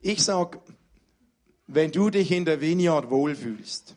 Ich 0.00 0.22
sage, 0.22 0.60
wenn 1.66 1.92
du 1.92 2.10
dich 2.10 2.32
in 2.32 2.44
der 2.44 2.60
Vineyard 2.60 3.10
wohlfühlst, 3.10 3.96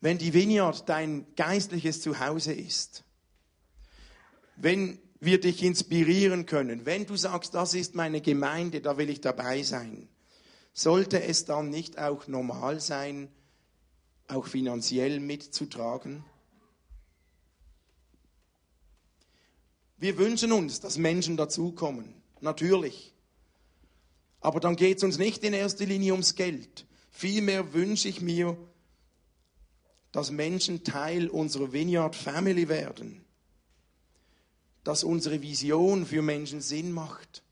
wenn 0.00 0.18
die 0.18 0.32
Vineyard 0.32 0.88
dein 0.88 1.26
geistliches 1.34 2.00
Zuhause 2.00 2.52
ist, 2.52 3.02
wenn 4.56 5.00
wir 5.20 5.40
dich 5.40 5.62
inspirieren 5.62 6.46
können. 6.46 6.86
Wenn 6.86 7.06
du 7.06 7.16
sagst, 7.16 7.54
das 7.54 7.74
ist 7.74 7.94
meine 7.94 8.20
Gemeinde, 8.20 8.80
da 8.80 8.96
will 8.98 9.10
ich 9.10 9.20
dabei 9.20 9.62
sein, 9.62 10.08
sollte 10.72 11.22
es 11.22 11.44
dann 11.44 11.70
nicht 11.70 11.98
auch 11.98 12.28
normal 12.28 12.80
sein, 12.80 13.28
auch 14.28 14.46
finanziell 14.46 15.20
mitzutragen? 15.20 16.24
Wir 19.96 20.16
wünschen 20.16 20.52
uns, 20.52 20.80
dass 20.80 20.96
Menschen 20.96 21.36
dazukommen, 21.36 22.14
natürlich. 22.40 23.12
Aber 24.40 24.60
dann 24.60 24.76
geht 24.76 24.98
es 24.98 25.04
uns 25.04 25.18
nicht 25.18 25.42
in 25.42 25.52
erster 25.52 25.86
Linie 25.86 26.12
ums 26.12 26.36
Geld. 26.36 26.86
Vielmehr 27.10 27.72
wünsche 27.72 28.08
ich 28.08 28.20
mir, 28.20 28.56
dass 30.12 30.30
Menschen 30.30 30.84
Teil 30.84 31.28
unserer 31.28 31.72
Vineyard 31.72 32.14
Family 32.14 32.68
werden 32.68 33.24
dass 34.88 35.04
unsere 35.04 35.42
Vision 35.42 36.06
für 36.06 36.22
Menschen 36.22 36.62
Sinn 36.62 36.92
macht, 36.92 37.42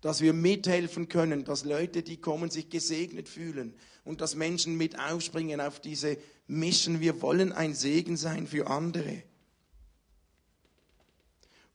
dass 0.00 0.20
wir 0.20 0.32
mithelfen 0.32 1.08
können, 1.08 1.44
dass 1.44 1.64
Leute, 1.64 2.02
die 2.02 2.16
kommen, 2.16 2.50
sich 2.50 2.70
gesegnet 2.70 3.28
fühlen 3.28 3.74
und 4.04 4.20
dass 4.20 4.34
Menschen 4.34 4.76
mit 4.76 4.98
aufspringen 4.98 5.60
auf 5.60 5.80
diese 5.80 6.16
Mission. 6.46 7.00
Wir 7.00 7.20
wollen 7.20 7.52
ein 7.52 7.74
Segen 7.74 8.16
sein 8.16 8.46
für 8.46 8.66
andere. 8.66 9.22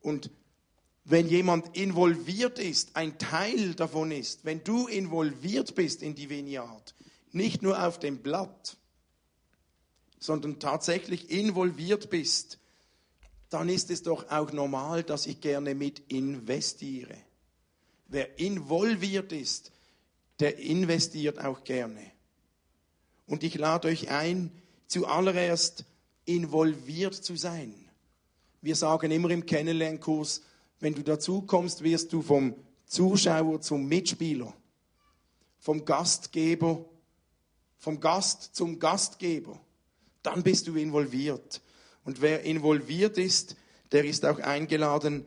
Und 0.01 0.31
wenn 1.03 1.27
jemand 1.27 1.77
involviert 1.77 2.57
ist, 2.57 2.95
ein 2.95 3.17
Teil 3.19 3.75
davon 3.75 4.11
ist, 4.11 4.43
wenn 4.43 4.63
du 4.63 4.87
involviert 4.87 5.75
bist 5.75 6.01
in 6.01 6.15
die 6.15 6.29
Vineyard, 6.29 6.95
nicht 7.31 7.61
nur 7.61 7.85
auf 7.85 7.99
dem 7.99 8.19
Blatt, 8.19 8.77
sondern 10.19 10.59
tatsächlich 10.59 11.29
involviert 11.29 12.09
bist, 12.09 12.59
dann 13.49 13.69
ist 13.69 13.91
es 13.91 14.01
doch 14.01 14.29
auch 14.31 14.51
normal, 14.51 15.03
dass 15.03 15.27
ich 15.27 15.41
gerne 15.41 15.75
mit 15.75 15.99
investiere. 16.11 17.15
Wer 18.07 18.39
involviert 18.39 19.31
ist, 19.31 19.71
der 20.39 20.57
investiert 20.57 21.39
auch 21.39 21.63
gerne. 21.63 22.11
Und 23.27 23.43
ich 23.43 23.55
lade 23.55 23.87
euch 23.87 24.09
ein, 24.09 24.51
zuallererst 24.87 25.85
involviert 26.25 27.15
zu 27.15 27.35
sein. 27.35 27.73
Wir 28.61 28.75
sagen 28.75 29.11
immer 29.11 29.29
im 29.29 29.45
Kennenlernkurs, 29.45 30.41
wenn 30.79 30.93
du 30.93 31.03
dazu 31.03 31.41
kommst, 31.41 31.83
wirst 31.83 32.13
du 32.13 32.21
vom 32.21 32.55
Zuschauer 32.85 33.61
zum 33.61 33.87
Mitspieler, 33.87 34.53
vom 35.59 35.85
Gastgeber, 35.85 36.85
vom 37.77 37.99
Gast 37.99 38.55
zum 38.55 38.79
Gastgeber. 38.79 39.59
Dann 40.21 40.43
bist 40.43 40.67
du 40.67 40.75
involviert. 40.75 41.61
Und 42.03 42.21
wer 42.21 42.43
involviert 42.43 43.17
ist, 43.17 43.55
der 43.91 44.05
ist 44.05 44.25
auch 44.25 44.39
eingeladen, 44.39 45.25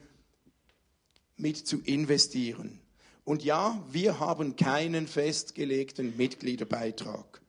mit 1.38 1.57
zu 1.57 1.80
investieren. 1.80 2.80
Und 3.25 3.45
ja, 3.45 3.83
wir 3.90 4.21
haben 4.21 4.57
keinen 4.57 5.07
festgelegten 5.07 6.16
Mitgliederbeitrag. 6.16 7.40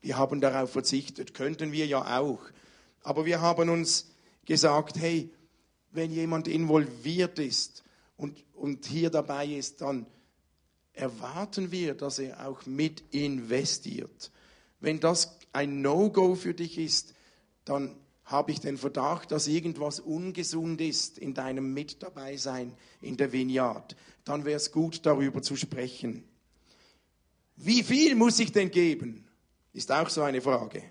Wir 0.00 0.18
haben 0.18 0.40
darauf 0.40 0.72
verzichtet, 0.72 1.34
könnten 1.34 1.72
wir 1.72 1.86
ja 1.86 2.18
auch. 2.18 2.40
Aber 3.02 3.24
wir 3.24 3.40
haben 3.40 3.68
uns 3.68 4.10
gesagt, 4.44 4.96
hey, 4.98 5.30
wenn 5.92 6.10
jemand 6.10 6.48
involviert 6.48 7.38
ist 7.38 7.84
und, 8.16 8.44
und 8.54 8.86
hier 8.86 9.10
dabei 9.10 9.46
ist, 9.46 9.80
dann 9.80 10.06
erwarten 10.92 11.70
wir, 11.70 11.94
dass 11.94 12.18
er 12.18 12.46
auch 12.46 12.66
mit 12.66 13.02
investiert. 13.10 14.30
Wenn 14.80 15.00
das 15.00 15.38
ein 15.52 15.82
No-Go 15.82 16.34
für 16.34 16.54
dich 16.54 16.78
ist, 16.78 17.14
dann 17.64 17.96
habe 18.24 18.52
ich 18.52 18.60
den 18.60 18.78
Verdacht, 18.78 19.30
dass 19.30 19.46
irgendwas 19.46 20.00
ungesund 20.00 20.80
ist 20.80 21.18
in 21.18 21.34
deinem 21.34 21.74
Mit 21.74 22.02
dabei 22.02 22.36
sein 22.36 22.74
in 23.00 23.16
der 23.16 23.32
Vineyard. 23.32 23.96
Dann 24.24 24.44
wäre 24.44 24.56
es 24.56 24.72
gut, 24.72 25.04
darüber 25.04 25.42
zu 25.42 25.56
sprechen. 25.56 26.24
Wie 27.56 27.82
viel 27.82 28.14
muss 28.14 28.38
ich 28.38 28.52
denn 28.52 28.70
geben? 28.70 29.28
Ist 29.72 29.92
auch 29.92 30.08
so 30.08 30.22
eine 30.22 30.40
Frage. 30.40 30.82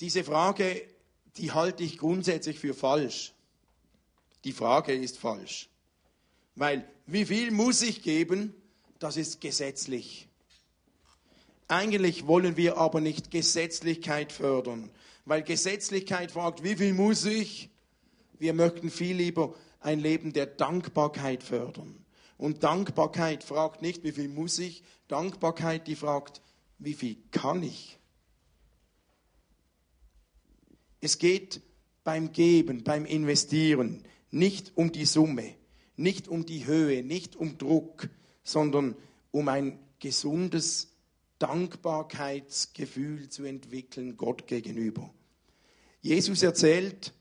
Diese 0.00 0.24
Frage 0.24 0.82
die 1.36 1.52
halte 1.52 1.82
ich 1.82 1.98
grundsätzlich 1.98 2.58
für 2.58 2.74
falsch. 2.74 3.32
Die 4.44 4.52
Frage 4.52 4.94
ist 4.94 5.18
falsch. 5.18 5.68
Weil 6.54 6.88
wie 7.06 7.24
viel 7.24 7.50
muss 7.50 7.82
ich 7.82 8.02
geben, 8.02 8.54
das 8.98 9.16
ist 9.16 9.40
gesetzlich. 9.40 10.28
Eigentlich 11.70 12.26
wollen 12.26 12.56
wir 12.56 12.78
aber 12.78 13.00
nicht 13.00 13.30
Gesetzlichkeit 13.30 14.32
fördern, 14.32 14.90
weil 15.24 15.44
Gesetzlichkeit 15.44 16.32
fragt, 16.32 16.64
wie 16.64 16.74
viel 16.74 16.92
muss 16.92 17.24
ich? 17.24 17.70
Wir 18.40 18.54
möchten 18.54 18.90
viel 18.90 19.14
lieber 19.14 19.54
ein 19.78 20.00
Leben 20.00 20.32
der 20.32 20.46
Dankbarkeit 20.46 21.44
fördern. 21.44 22.04
Und 22.36 22.64
Dankbarkeit 22.64 23.44
fragt 23.44 23.82
nicht, 23.82 24.02
wie 24.02 24.10
viel 24.10 24.28
muss 24.28 24.58
ich? 24.58 24.82
Dankbarkeit, 25.06 25.86
die 25.86 25.94
fragt, 25.94 26.42
wie 26.80 26.94
viel 26.94 27.18
kann 27.30 27.62
ich? 27.62 28.00
Es 31.00 31.18
geht 31.18 31.60
beim 32.02 32.32
Geben, 32.32 32.82
beim 32.82 33.04
Investieren 33.04 34.02
nicht 34.32 34.72
um 34.76 34.90
die 34.90 35.06
Summe, 35.06 35.54
nicht 35.94 36.26
um 36.26 36.44
die 36.44 36.66
Höhe, 36.66 37.04
nicht 37.04 37.36
um 37.36 37.58
Druck, 37.58 38.10
sondern 38.42 38.96
um 39.30 39.46
ein 39.46 39.78
gesundes 40.00 40.89
Dankbarkeitsgefühl 41.40 43.28
zu 43.28 43.44
entwickeln 43.44 44.16
Gott 44.16 44.46
gegenüber. 44.46 45.12
Jesus 46.00 46.42
erzählt, 46.44 47.12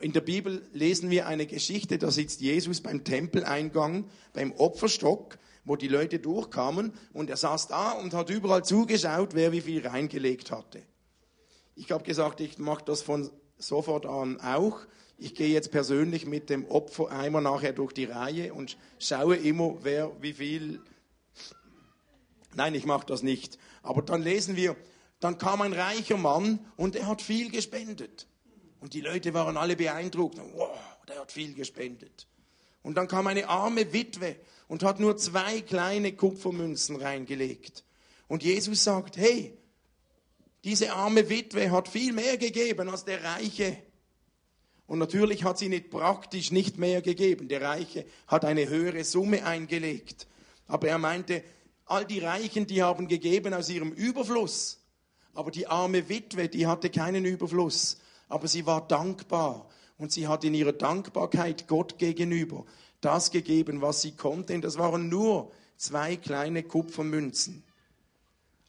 in 0.00 0.12
der 0.12 0.20
Bibel 0.20 0.62
lesen 0.72 1.10
wir 1.10 1.26
eine 1.26 1.46
Geschichte, 1.46 1.98
da 1.98 2.10
sitzt 2.10 2.40
Jesus 2.40 2.80
beim 2.80 3.02
Tempeleingang, 3.04 4.04
beim 4.32 4.52
Opferstock, 4.52 5.38
wo 5.64 5.76
die 5.76 5.88
Leute 5.88 6.18
durchkamen 6.18 6.92
und 7.12 7.30
er 7.30 7.36
saß 7.36 7.68
da 7.68 7.92
und 7.92 8.14
hat 8.14 8.30
überall 8.30 8.64
zugeschaut, 8.64 9.34
wer 9.34 9.52
wie 9.52 9.60
viel 9.60 9.86
reingelegt 9.86 10.50
hatte. 10.50 10.82
Ich 11.74 11.90
habe 11.90 12.04
gesagt, 12.04 12.40
ich 12.40 12.58
mache 12.58 12.84
das 12.84 13.02
von 13.02 13.30
sofort 13.58 14.06
an 14.06 14.40
auch. 14.40 14.80
Ich 15.18 15.34
gehe 15.34 15.48
jetzt 15.48 15.70
persönlich 15.70 16.26
mit 16.26 16.50
dem 16.50 16.66
Opfereimer 16.66 17.40
nachher 17.40 17.72
durch 17.72 17.92
die 17.92 18.04
Reihe 18.04 18.52
und 18.52 18.76
schaue 18.98 19.36
immer, 19.36 19.78
wer 19.82 20.10
wie 20.20 20.32
viel. 20.32 20.80
Nein, 22.54 22.74
ich 22.74 22.84
mache 22.84 23.06
das 23.06 23.22
nicht. 23.22 23.58
Aber 23.82 24.02
dann 24.02 24.22
lesen 24.22 24.56
wir, 24.56 24.76
dann 25.20 25.38
kam 25.38 25.62
ein 25.62 25.72
reicher 25.72 26.16
Mann 26.16 26.58
und 26.76 26.96
er 26.96 27.06
hat 27.06 27.22
viel 27.22 27.50
gespendet. 27.50 28.26
Und 28.80 28.94
die 28.94 29.00
Leute 29.00 29.34
waren 29.34 29.56
alle 29.56 29.76
beeindruckt. 29.76 30.38
Wow, 30.54 30.76
der 31.08 31.20
hat 31.20 31.32
viel 31.32 31.54
gespendet. 31.54 32.26
Und 32.82 32.96
dann 32.96 33.08
kam 33.08 33.28
eine 33.28 33.48
arme 33.48 33.92
Witwe 33.92 34.36
und 34.68 34.82
hat 34.82 34.98
nur 34.98 35.16
zwei 35.16 35.60
kleine 35.60 36.12
Kupfermünzen 36.12 36.96
reingelegt. 36.96 37.84
Und 38.26 38.42
Jesus 38.42 38.82
sagt, 38.84 39.16
hey, 39.16 39.56
diese 40.64 40.92
arme 40.92 41.28
Witwe 41.28 41.70
hat 41.70 41.88
viel 41.88 42.12
mehr 42.12 42.36
gegeben 42.36 42.88
als 42.88 43.04
der 43.04 43.22
Reiche. 43.22 43.76
Und 44.86 44.98
natürlich 44.98 45.44
hat 45.44 45.58
sie 45.58 45.68
nicht 45.68 45.90
praktisch 45.90 46.50
nicht 46.50 46.78
mehr 46.78 47.02
gegeben. 47.02 47.48
Der 47.48 47.62
Reiche 47.62 48.04
hat 48.26 48.44
eine 48.44 48.68
höhere 48.68 49.04
Summe 49.04 49.44
eingelegt. 49.44 50.26
Aber 50.66 50.88
er 50.88 50.98
meinte, 50.98 51.42
all 51.86 52.04
die 52.04 52.20
Reichen, 52.20 52.66
die 52.66 52.82
haben 52.82 53.08
gegeben 53.08 53.54
aus 53.54 53.68
ihrem 53.68 53.92
Überfluss. 53.92 54.80
Aber 55.34 55.50
die 55.50 55.66
arme 55.66 56.08
Witwe, 56.08 56.48
die 56.48 56.66
hatte 56.66 56.90
keinen 56.90 57.24
Überfluss. 57.24 57.98
Aber 58.28 58.48
sie 58.48 58.66
war 58.66 58.86
dankbar. 58.86 59.68
Und 59.98 60.12
sie 60.12 60.26
hat 60.26 60.44
in 60.44 60.54
ihrer 60.54 60.72
Dankbarkeit 60.72 61.68
Gott 61.68 61.98
gegenüber 61.98 62.64
das 63.00 63.30
gegeben, 63.30 63.82
was 63.82 64.00
sie 64.00 64.12
konnte. 64.12 64.54
Und 64.54 64.62
das 64.62 64.78
waren 64.78 65.08
nur 65.08 65.52
zwei 65.76 66.16
kleine 66.16 66.62
Kupfermünzen. 66.62 67.64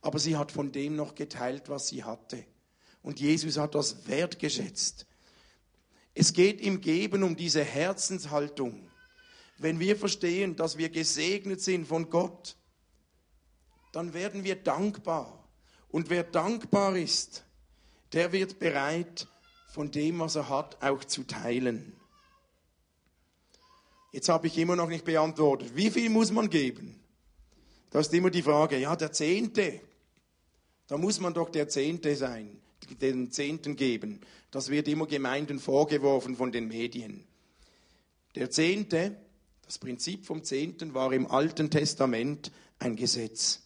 Aber 0.02 0.20
sie 0.20 0.36
hat 0.36 0.52
von 0.52 0.72
dem 0.72 0.96
noch 0.96 1.16
geteilt, 1.16 1.70
was 1.70 1.88
sie 1.88 2.04
hatte. 2.04 2.46
Und 3.02 3.20
Jesus 3.20 3.58
hat 3.58 3.76
das 3.76 4.08
wertgeschätzt. 4.08 5.06
Es 6.14 6.34
geht 6.34 6.62
im 6.62 6.82
Geben 6.82 7.24
um 7.24 7.36
diese 7.36 7.64
Herzenshaltung. 7.64 8.90
Wenn 9.58 9.80
wir 9.80 9.96
verstehen, 9.96 10.56
dass 10.56 10.78
wir 10.78 10.90
gesegnet 10.90 11.62
sind 11.62 11.88
von 11.88 12.10
Gott, 12.10 12.58
dann 13.94 14.14
werden 14.14 14.44
wir 14.44 14.56
dankbar. 14.56 15.48
Und 15.88 16.10
wer 16.10 16.24
dankbar 16.24 16.98
ist, 16.98 17.46
der 18.12 18.34
wird 18.34 18.60
bereit, 18.60 19.28
von 19.74 19.90
dem, 19.90 20.20
was 20.20 20.36
er 20.36 20.50
hat, 20.50 20.84
auch 20.84 21.04
zu 21.04 21.24
teilen. 21.24 21.96
Jetzt 24.12 24.30
habe 24.30 24.46
ich 24.46 24.58
immer 24.60 24.76
noch 24.76 24.90
nicht 24.90 25.06
beantwortet. 25.06 25.76
Wie 25.76 25.90
viel 25.90 26.10
muss 26.10 26.32
man 26.32 26.50
geben? 26.50 27.00
Da 27.90 28.00
ist 28.00 28.14
immer 28.14 28.30
die 28.30 28.44
Frage, 28.44 28.78
ja, 28.78 28.96
der 28.96 29.12
Zehnte. 29.12 29.82
Da 30.88 30.98
muss 30.98 31.20
man 31.20 31.34
doch 31.34 31.50
der 31.50 31.70
Zehnte 31.70 32.16
sein, 32.16 32.62
den 33.02 33.32
Zehnten 33.32 33.76
geben. 33.76 34.22
Das 34.52 34.70
wird 34.70 34.88
immer 34.88 35.08
Gemeinden 35.08 35.60
vorgeworfen 35.60 36.36
von 36.36 36.52
den 36.52 36.68
Medien. 36.68 37.24
Der 38.36 38.52
Zehnte, 38.52 39.16
das 39.66 39.80
Prinzip 39.80 40.26
vom 40.26 40.44
Zehnten 40.44 40.94
war 40.94 41.14
im 41.14 41.26
Alten 41.26 41.72
Testament 41.72 42.52
ein 42.78 42.96
Gesetz. 42.96 43.63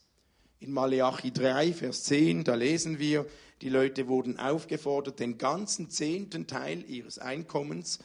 In 0.60 0.72
Maleachi 0.72 1.32
3, 1.32 1.74
Vers 1.74 2.04
10, 2.06 2.44
da 2.44 2.56
lesen 2.56 2.98
wir, 2.98 3.28
die 3.62 3.70
Leute 3.70 4.08
wurden 4.08 4.40
aufgefordert, 4.40 5.20
den 5.20 5.38
ganzen 5.38 5.90
zehnten 5.90 6.48
Teil 6.48 6.84
ihres 6.90 7.20
Einkommens 7.20 8.00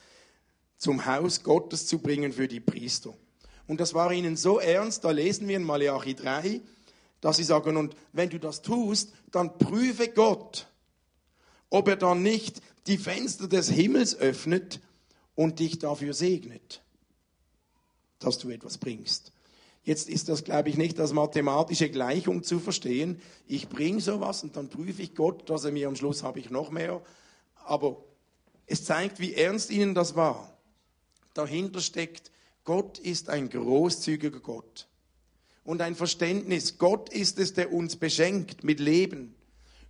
zum 0.77 1.07
Haus 1.07 1.45
Gottes 1.45 1.87
zu 1.87 1.99
bringen 1.99 2.33
für 2.33 2.49
die 2.49 2.61
Priester. 2.61 3.15
Und 3.67 3.81
das 3.81 3.95
war 3.95 4.13
ihnen 4.13 4.37
so 4.37 4.59
ernst, 4.59 5.05
da 5.05 5.13
lesen 5.13 5.49
wir 5.49 5.57
in 5.57 5.65
Malachi 5.65 6.15
3, 6.15 6.61
dass 7.23 7.39
sie 7.39 7.45
sagen, 7.45 7.77
und 7.77 7.97
wenn 8.13 8.29
du 8.29 8.39
das 8.39 8.61
tust, 8.61 9.13
dann 9.31 9.57
prüfe 9.57 10.09
Gott, 10.09 10.67
ob 11.71 11.89
er 11.89 11.97
dann 11.97 12.23
nicht 12.23 12.61
die 12.87 12.99
Fenster 12.99 13.49
des 13.49 13.71
Himmels 13.71 14.17
öffnet 14.17 14.81
und 15.35 15.59
dich 15.59 15.79
dafür 15.79 16.13
segnet, 16.13 16.83
dass 18.19 18.39
du 18.39 18.51
etwas 18.51 18.77
bringst. 18.77 19.32
Jetzt 19.85 20.09
ist 20.09 20.29
das, 20.29 20.45
glaube 20.45 20.69
ich, 20.69 20.77
nicht 20.77 21.01
als 21.01 21.13
mathematische 21.13 21.91
Gleichung 21.91 22.43
zu 22.43 22.61
verstehen. 22.61 23.21
Ich 23.47 23.69
bringe 23.69 24.01
sowas 24.01 24.43
und 24.45 24.57
dann 24.57 24.69
prüfe 24.69 25.03
ich 25.03 25.15
Gott, 25.15 25.49
dass 25.51 25.65
er 25.65 25.73
mir 25.73 25.89
am 25.89 25.97
Schluss 25.97 26.23
habe 26.23 26.39
ich 26.39 26.51
noch 26.51 26.71
mehr. 26.71 27.03
Aber 27.65 27.97
es 28.67 28.85
zeigt, 28.85 29.19
wie 29.19 29.35
ernst 29.35 29.71
ihnen 29.71 29.95
das 29.95 30.15
war 30.15 30.53
dahinter 31.35 31.81
steckt, 31.81 32.31
Gott 32.65 32.99
ist 32.99 33.29
ein 33.29 33.49
großzügiger 33.49 34.41
Gott. 34.41 34.89
Und 35.65 35.81
ein 35.81 35.95
Verständnis, 35.95 36.79
Gott 36.79 37.09
ist 37.13 37.39
es, 37.39 37.55
der 37.55 37.73
uns 37.73 37.97
beschenkt 37.97 38.65
mit 38.65 38.81
Leben. 38.81 39.35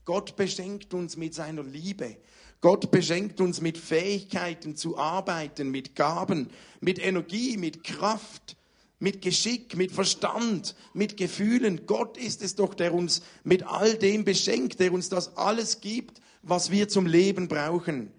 Gott 0.04 0.36
beschenkt 0.36 0.94
uns 0.94 1.16
mit 1.16 1.34
seiner 1.34 1.62
Liebe. 1.62 2.16
Gott 2.60 2.90
beschenkt 2.90 3.40
uns 3.40 3.60
mit 3.60 3.78
Fähigkeiten 3.78 4.76
zu 4.76 4.96
arbeiten, 4.96 5.70
mit 5.70 5.96
Gaben, 5.96 6.50
mit 6.80 6.98
Energie, 6.98 7.56
mit 7.56 7.82
Kraft, 7.82 8.56
mit 9.02 9.20
Geschick, 9.20 9.76
mit 9.76 9.90
Verstand, 9.90 10.76
mit 10.94 11.16
Gefühlen. 11.16 11.86
Gott 11.86 12.16
ist 12.16 12.40
es 12.40 12.54
doch, 12.54 12.72
der 12.72 12.94
uns 12.94 13.20
mit 13.42 13.64
all 13.64 13.94
dem 13.98 14.24
beschenkt, 14.24 14.78
der 14.78 14.92
uns 14.92 15.08
das 15.08 15.36
alles 15.36 15.80
gibt, 15.80 16.20
was 16.42 16.70
wir 16.70 16.88
zum 16.88 17.06
Leben 17.06 17.48
brauchen. 17.48 18.12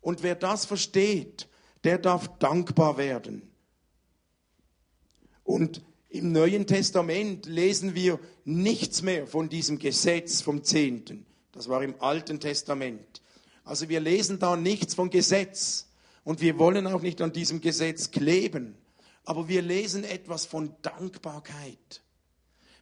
Und 0.00 0.24
wer 0.24 0.34
das 0.34 0.66
versteht, 0.66 1.46
der 1.84 1.96
darf 1.96 2.26
dankbar 2.40 2.98
werden. 2.98 3.42
Und 5.44 5.80
im 6.08 6.32
Neuen 6.32 6.66
Testament 6.66 7.46
lesen 7.46 7.94
wir 7.94 8.18
nichts 8.44 9.02
mehr 9.02 9.28
von 9.28 9.48
diesem 9.48 9.78
Gesetz 9.78 10.42
vom 10.42 10.64
Zehnten. 10.64 11.24
Das 11.52 11.68
war 11.68 11.84
im 11.84 11.94
Alten 12.00 12.40
Testament. 12.40 13.22
Also 13.62 13.88
wir 13.88 14.00
lesen 14.00 14.40
da 14.40 14.56
nichts 14.56 14.92
von 14.92 15.08
Gesetz. 15.08 15.86
Und 16.24 16.40
wir 16.40 16.58
wollen 16.58 16.88
auch 16.88 17.00
nicht 17.00 17.20
an 17.20 17.32
diesem 17.32 17.60
Gesetz 17.60 18.10
kleben. 18.10 18.74
Aber 19.30 19.46
wir 19.46 19.62
lesen 19.62 20.02
etwas 20.02 20.44
von 20.44 20.74
Dankbarkeit. 20.82 22.02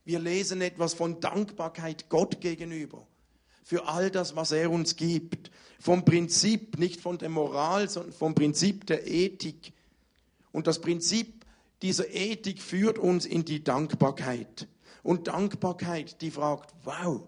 Wir 0.07 0.19
lesen 0.19 0.63
etwas 0.63 0.95
von 0.95 1.21
Dankbarkeit 1.21 2.09
Gott 2.09 2.41
gegenüber 2.41 3.07
für 3.63 3.87
all 3.87 4.11
das, 4.11 4.35
was 4.35 4.53
er 4.53 4.71
uns 4.71 4.97
gibt. 4.97 5.51
Vom 5.79 6.07
Prinzip, 6.07 6.79
nicht 6.79 7.03
von 7.03 7.19
der 7.19 7.29
Moral, 7.29 7.91
sondern 7.91 8.15
vom 8.15 8.35
Prinzip 8.35 8.87
der 8.87 9.07
Ethik. 9.07 9.75
Und 10.51 10.67
das 10.67 10.81
Prinzip 10.81 11.45
dieser 11.83 12.09
Ethik 12.15 12.63
führt 12.63 12.99
uns 12.99 13.27
in 13.27 13.45
die 13.45 13.63
Dankbarkeit. 13.63 14.69
Und 15.03 15.29
Dankbarkeit, 15.29 16.23
die 16.23 16.31
fragt, 16.31 16.75
wow, 16.85 17.25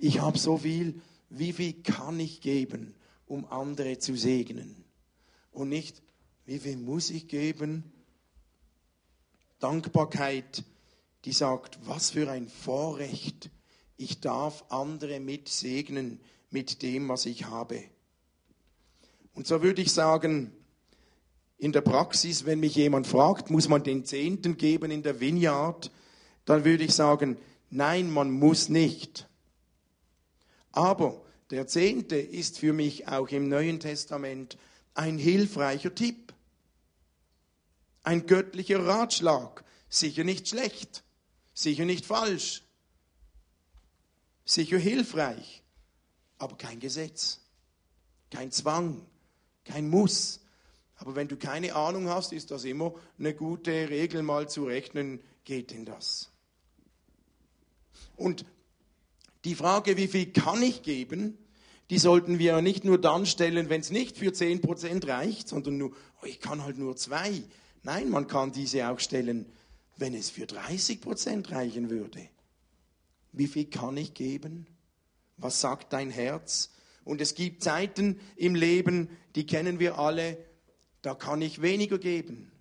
ich 0.00 0.20
habe 0.20 0.36
so 0.36 0.56
viel, 0.56 1.00
wie 1.28 1.52
viel 1.52 1.74
kann 1.84 2.18
ich 2.18 2.40
geben, 2.40 2.94
um 3.28 3.44
andere 3.44 4.00
zu 4.00 4.16
segnen? 4.16 4.74
Und 5.52 5.68
nicht, 5.68 6.02
wie 6.46 6.58
viel 6.58 6.78
muss 6.78 7.10
ich 7.10 7.28
geben? 7.28 7.84
Dankbarkeit, 9.60 10.64
die 11.24 11.32
sagt, 11.32 11.78
was 11.84 12.10
für 12.10 12.30
ein 12.30 12.48
Vorrecht 12.48 13.50
ich 13.96 14.20
darf 14.20 14.64
andere 14.70 15.20
mit 15.20 15.48
segnen 15.48 16.20
mit 16.50 16.82
dem, 16.82 17.08
was 17.08 17.26
ich 17.26 17.44
habe. 17.44 17.84
Und 19.34 19.46
so 19.46 19.62
würde 19.62 19.82
ich 19.82 19.92
sagen, 19.92 20.52
in 21.58 21.72
der 21.72 21.82
Praxis, 21.82 22.46
wenn 22.46 22.60
mich 22.60 22.74
jemand 22.74 23.06
fragt, 23.06 23.50
muss 23.50 23.68
man 23.68 23.84
den 23.84 24.04
Zehnten 24.04 24.56
geben 24.56 24.90
in 24.90 25.02
der 25.02 25.20
Vineyard, 25.20 25.92
dann 26.46 26.64
würde 26.64 26.84
ich 26.84 26.94
sagen, 26.94 27.36
nein, 27.68 28.10
man 28.10 28.30
muss 28.30 28.68
nicht. 28.68 29.28
Aber 30.72 31.22
Der 31.50 31.66
Zehnte 31.66 32.16
ist 32.16 32.60
für 32.60 32.72
mich 32.72 33.08
auch 33.08 33.28
im 33.28 33.48
Neuen 33.48 33.80
Testament 33.80 34.56
ein 34.94 35.18
hilfreicher 35.18 35.92
Tipp, 35.92 36.29
ein 38.02 38.26
göttlicher 38.26 38.86
Ratschlag, 38.86 39.64
sicher 39.88 40.24
nicht 40.24 40.48
schlecht, 40.48 41.02
sicher 41.52 41.84
nicht 41.84 42.06
falsch, 42.06 42.62
sicher 44.44 44.78
hilfreich, 44.78 45.62
aber 46.38 46.56
kein 46.56 46.80
Gesetz, 46.80 47.40
kein 48.30 48.50
Zwang, 48.50 49.06
kein 49.64 49.88
Muss. 49.88 50.40
Aber 50.96 51.14
wenn 51.14 51.28
du 51.28 51.36
keine 51.36 51.74
Ahnung 51.74 52.08
hast, 52.08 52.32
ist 52.32 52.50
das 52.50 52.64
immer 52.64 52.94
eine 53.18 53.34
gute 53.34 53.88
Regel, 53.88 54.22
mal 54.22 54.48
zu 54.48 54.64
rechnen, 54.64 55.20
geht 55.44 55.70
denn 55.70 55.84
das? 55.84 56.30
Und 58.16 58.44
die 59.44 59.54
Frage, 59.54 59.96
wie 59.96 60.08
viel 60.08 60.32
kann 60.32 60.62
ich 60.62 60.82
geben, 60.82 61.38
die 61.88 61.98
sollten 61.98 62.38
wir 62.38 62.60
nicht 62.60 62.84
nur 62.84 63.00
dann 63.00 63.26
stellen, 63.26 63.68
wenn 63.68 63.80
es 63.80 63.90
nicht 63.90 64.18
für 64.18 64.30
10% 64.30 65.08
reicht, 65.08 65.48
sondern 65.48 65.78
nur, 65.78 65.92
oh, 66.22 66.26
ich 66.26 66.38
kann 66.38 66.62
halt 66.62 66.78
nur 66.78 66.96
zwei. 66.96 67.42
Nein, 67.82 68.10
man 68.10 68.26
kann 68.26 68.52
diese 68.52 68.88
auch 68.88 69.00
stellen, 69.00 69.46
wenn 69.96 70.14
es 70.14 70.30
für 70.30 70.44
30% 70.44 71.50
reichen 71.50 71.90
würde. 71.90 72.28
Wie 73.32 73.46
viel 73.46 73.66
kann 73.66 73.96
ich 73.96 74.14
geben? 74.14 74.66
Was 75.36 75.60
sagt 75.60 75.92
dein 75.92 76.10
Herz? 76.10 76.70
Und 77.04 77.20
es 77.20 77.34
gibt 77.34 77.62
Zeiten 77.62 78.20
im 78.36 78.54
Leben, 78.54 79.08
die 79.34 79.46
kennen 79.46 79.78
wir 79.78 79.98
alle, 79.98 80.36
da 81.02 81.14
kann 81.14 81.40
ich 81.40 81.62
weniger 81.62 81.98
geben. 81.98 82.52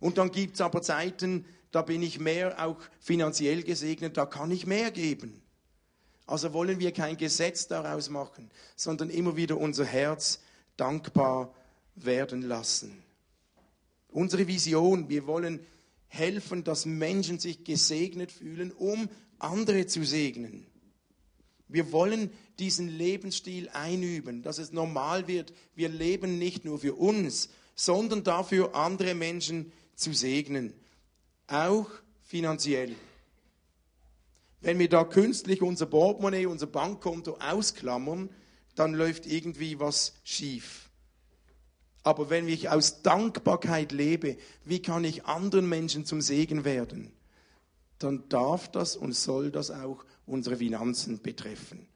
Und 0.00 0.18
dann 0.18 0.30
gibt 0.30 0.54
es 0.54 0.60
aber 0.60 0.82
Zeiten, 0.82 1.44
da 1.70 1.82
bin 1.82 2.02
ich 2.02 2.18
mehr 2.18 2.64
auch 2.64 2.78
finanziell 3.00 3.62
gesegnet, 3.62 4.16
da 4.16 4.26
kann 4.26 4.50
ich 4.50 4.66
mehr 4.66 4.90
geben. 4.90 5.42
Also 6.26 6.52
wollen 6.52 6.80
wir 6.80 6.92
kein 6.92 7.16
Gesetz 7.16 7.68
daraus 7.68 8.10
machen, 8.10 8.50
sondern 8.74 9.10
immer 9.10 9.36
wieder 9.36 9.56
unser 9.58 9.84
Herz 9.84 10.40
dankbar 10.76 11.54
werden 11.94 12.42
lassen. 12.42 13.05
Unsere 14.08 14.46
Vision, 14.46 15.08
wir 15.08 15.26
wollen 15.26 15.60
helfen, 16.08 16.64
dass 16.64 16.86
Menschen 16.86 17.38
sich 17.38 17.64
gesegnet 17.64 18.32
fühlen, 18.32 18.72
um 18.72 19.08
andere 19.38 19.86
zu 19.86 20.04
segnen. 20.04 20.66
Wir 21.68 21.92
wollen 21.92 22.30
diesen 22.58 22.88
Lebensstil 22.88 23.68
einüben, 23.70 24.42
dass 24.42 24.58
es 24.58 24.72
normal 24.72 25.26
wird. 25.26 25.52
Wir 25.74 25.88
leben 25.88 26.38
nicht 26.38 26.64
nur 26.64 26.78
für 26.78 26.94
uns, 26.94 27.50
sondern 27.74 28.22
dafür 28.22 28.74
andere 28.74 29.14
Menschen 29.14 29.72
zu 29.94 30.12
segnen, 30.12 30.72
auch 31.48 31.90
finanziell. 32.22 32.94
Wenn 34.60 34.78
wir 34.78 34.88
da 34.88 35.04
künstlich 35.04 35.60
unser 35.62 35.86
Portemonnaie, 35.86 36.46
unser 36.46 36.66
Bankkonto 36.66 37.36
ausklammern, 37.38 38.30
dann 38.74 38.94
läuft 38.94 39.26
irgendwie 39.26 39.78
was 39.78 40.14
schief. 40.24 40.90
Aber 42.06 42.30
wenn 42.30 42.46
ich 42.46 42.68
aus 42.68 43.02
Dankbarkeit 43.02 43.90
lebe, 43.90 44.36
wie 44.64 44.80
kann 44.80 45.02
ich 45.02 45.24
anderen 45.24 45.68
Menschen 45.68 46.04
zum 46.04 46.20
Segen 46.20 46.64
werden? 46.64 47.10
Dann 47.98 48.28
darf 48.28 48.70
das 48.70 48.94
und 48.94 49.12
soll 49.12 49.50
das 49.50 49.72
auch 49.72 50.04
unsere 50.24 50.58
Finanzen 50.58 51.20
betreffen. 51.20 51.88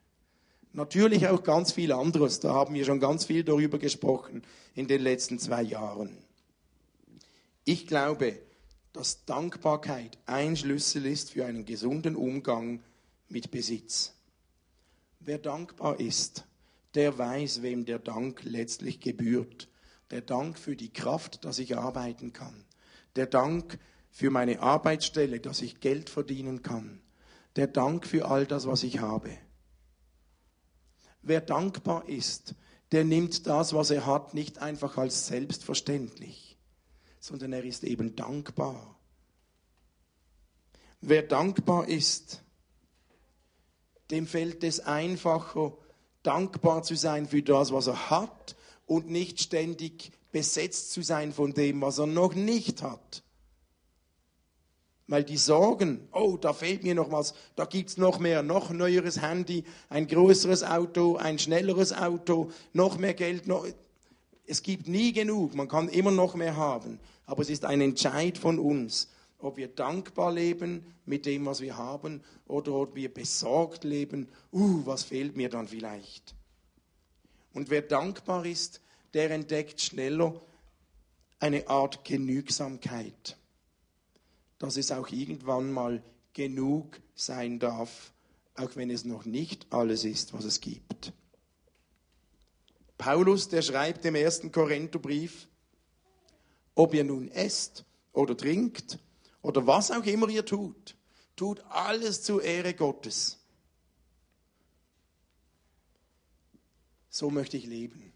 Natürlich 0.72 1.28
auch 1.28 1.44
ganz 1.44 1.70
viel 1.70 1.92
anderes. 1.92 2.40
Da 2.40 2.52
haben 2.52 2.74
wir 2.74 2.84
schon 2.84 2.98
ganz 2.98 3.24
viel 3.24 3.44
darüber 3.44 3.78
gesprochen 3.78 4.42
in 4.74 4.88
den 4.88 5.00
letzten 5.00 5.38
zwei 5.38 5.62
Jahren. 5.62 6.18
Ich 7.64 7.86
glaube, 7.86 8.36
dass 8.92 9.24
Dankbarkeit 9.26 10.18
ein 10.26 10.56
Schlüssel 10.56 11.06
ist 11.06 11.30
für 11.30 11.46
einen 11.46 11.64
gesunden 11.64 12.16
Umgang 12.16 12.82
mit 13.28 13.52
Besitz. 13.52 14.12
Wer 15.20 15.38
dankbar 15.38 16.00
ist, 16.00 16.46
der 16.96 17.16
weiß, 17.16 17.62
wem 17.62 17.84
der 17.84 18.00
Dank 18.00 18.42
letztlich 18.42 18.98
gebührt. 18.98 19.69
Der 20.10 20.20
Dank 20.20 20.58
für 20.58 20.76
die 20.76 20.92
Kraft, 20.92 21.44
dass 21.44 21.58
ich 21.58 21.76
arbeiten 21.76 22.32
kann. 22.32 22.64
Der 23.16 23.26
Dank 23.26 23.78
für 24.10 24.30
meine 24.30 24.60
Arbeitsstelle, 24.60 25.40
dass 25.40 25.62
ich 25.62 25.80
Geld 25.80 26.10
verdienen 26.10 26.62
kann. 26.62 27.00
Der 27.56 27.66
Dank 27.66 28.06
für 28.06 28.26
all 28.26 28.46
das, 28.46 28.66
was 28.66 28.82
ich 28.82 29.00
habe. 29.00 29.30
Wer 31.22 31.40
dankbar 31.40 32.08
ist, 32.08 32.54
der 32.92 33.04
nimmt 33.04 33.46
das, 33.46 33.72
was 33.72 33.90
er 33.90 34.06
hat, 34.06 34.34
nicht 34.34 34.58
einfach 34.58 34.96
als 34.96 35.26
selbstverständlich 35.28 36.50
sondern 37.20 37.52
er 37.52 37.64
ist 37.64 37.84
eben 37.84 38.16
dankbar. 38.16 38.96
Wer 41.02 41.22
dankbar 41.22 41.86
ist, 41.88 42.42
dem 44.10 44.26
fällt 44.26 44.64
es 44.64 44.80
einfacher, 44.80 45.76
dankbar 46.22 46.82
zu 46.82 46.96
sein 46.96 47.26
für 47.26 47.42
das, 47.42 47.72
was 47.72 47.86
er 47.86 48.10
hat 48.10 48.56
und 48.90 49.08
nicht 49.08 49.40
ständig 49.40 50.10
besetzt 50.32 50.90
zu 50.90 51.02
sein 51.02 51.32
von 51.32 51.54
dem, 51.54 51.80
was 51.80 51.98
er 51.98 52.08
noch 52.08 52.34
nicht 52.34 52.82
hat. 52.82 53.22
Weil 55.06 55.22
die 55.22 55.36
Sorgen, 55.36 56.08
oh, 56.10 56.36
da 56.36 56.52
fehlt 56.52 56.82
mir 56.82 56.96
noch 56.96 57.12
was, 57.12 57.34
da 57.54 57.66
gibt 57.66 57.90
es 57.90 57.98
noch 57.98 58.18
mehr, 58.18 58.42
noch 58.42 58.70
neueres 58.70 59.22
Handy, 59.22 59.62
ein 59.90 60.08
größeres 60.08 60.64
Auto, 60.64 61.14
ein 61.14 61.38
schnelleres 61.38 61.92
Auto, 61.92 62.50
noch 62.72 62.98
mehr 62.98 63.14
Geld, 63.14 63.46
noch, 63.46 63.64
es 64.44 64.60
gibt 64.64 64.88
nie 64.88 65.12
genug, 65.12 65.54
man 65.54 65.68
kann 65.68 65.88
immer 65.88 66.10
noch 66.10 66.34
mehr 66.34 66.56
haben, 66.56 66.98
aber 67.26 67.42
es 67.42 67.50
ist 67.50 67.64
ein 67.64 67.80
Entscheid 67.80 68.38
von 68.38 68.58
uns, 68.58 69.08
ob 69.38 69.56
wir 69.56 69.68
dankbar 69.68 70.32
leben 70.32 70.84
mit 71.06 71.26
dem, 71.26 71.46
was 71.46 71.60
wir 71.60 71.76
haben, 71.76 72.24
oder 72.48 72.72
ob 72.72 72.96
wir 72.96 73.14
besorgt 73.14 73.84
leben, 73.84 74.26
uh, 74.52 74.84
was 74.84 75.04
fehlt 75.04 75.36
mir 75.36 75.48
dann 75.48 75.68
vielleicht. 75.68 76.34
Und 77.52 77.70
wer 77.70 77.82
dankbar 77.82 78.46
ist, 78.46 78.80
der 79.14 79.30
entdeckt 79.30 79.80
schneller 79.80 80.40
eine 81.38 81.68
Art 81.68 82.04
Genügsamkeit, 82.04 83.36
dass 84.58 84.76
es 84.76 84.92
auch 84.92 85.08
irgendwann 85.08 85.72
mal 85.72 86.02
genug 86.32 87.00
sein 87.14 87.58
darf, 87.58 88.12
auch 88.54 88.76
wenn 88.76 88.90
es 88.90 89.04
noch 89.04 89.24
nicht 89.24 89.66
alles 89.70 90.04
ist, 90.04 90.32
was 90.32 90.44
es 90.44 90.60
gibt. 90.60 91.12
Paulus, 92.98 93.48
der 93.48 93.62
schreibt 93.62 94.04
im 94.04 94.14
ersten 94.14 94.52
Korintherbrief, 94.52 95.48
ob 96.74 96.94
ihr 96.94 97.04
nun 97.04 97.28
esst 97.28 97.84
oder 98.12 98.36
trinkt 98.36 98.98
oder 99.42 99.66
was 99.66 99.90
auch 99.90 100.04
immer 100.04 100.28
ihr 100.28 100.44
tut, 100.44 100.94
tut 101.34 101.60
alles 101.70 102.22
zur 102.22 102.42
Ehre 102.42 102.74
Gottes. 102.74 103.39
So 107.10 107.28
möchte 107.30 107.56
ich 107.56 107.66
leben. 107.66 108.12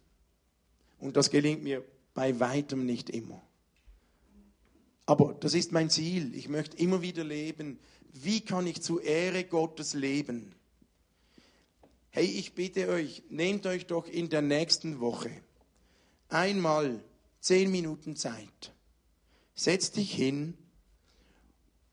Und 0.98 1.16
das 1.16 1.30
gelingt 1.30 1.62
mir 1.62 1.84
bei 2.14 2.40
weitem 2.40 2.86
nicht 2.86 3.10
immer. 3.10 3.42
Aber 5.04 5.34
das 5.34 5.52
ist 5.52 5.72
mein 5.72 5.90
Ziel. 5.90 6.34
Ich 6.34 6.48
möchte 6.48 6.76
immer 6.78 7.02
wieder 7.02 7.24
leben. 7.24 7.78
Wie 8.12 8.40
kann 8.40 8.66
ich 8.66 8.80
zur 8.80 9.02
Ehre 9.02 9.44
Gottes 9.44 9.92
leben? 9.92 10.54
Hey, 12.10 12.26
ich 12.26 12.54
bitte 12.54 12.88
euch, 12.88 13.24
nehmt 13.28 13.66
euch 13.66 13.86
doch 13.86 14.06
in 14.06 14.28
der 14.28 14.40
nächsten 14.40 15.00
Woche 15.00 15.30
einmal 16.28 17.02
zehn 17.40 17.70
Minuten 17.70 18.14
Zeit. 18.14 18.72
Setz 19.54 19.90
dich 19.90 20.14
hin 20.14 20.56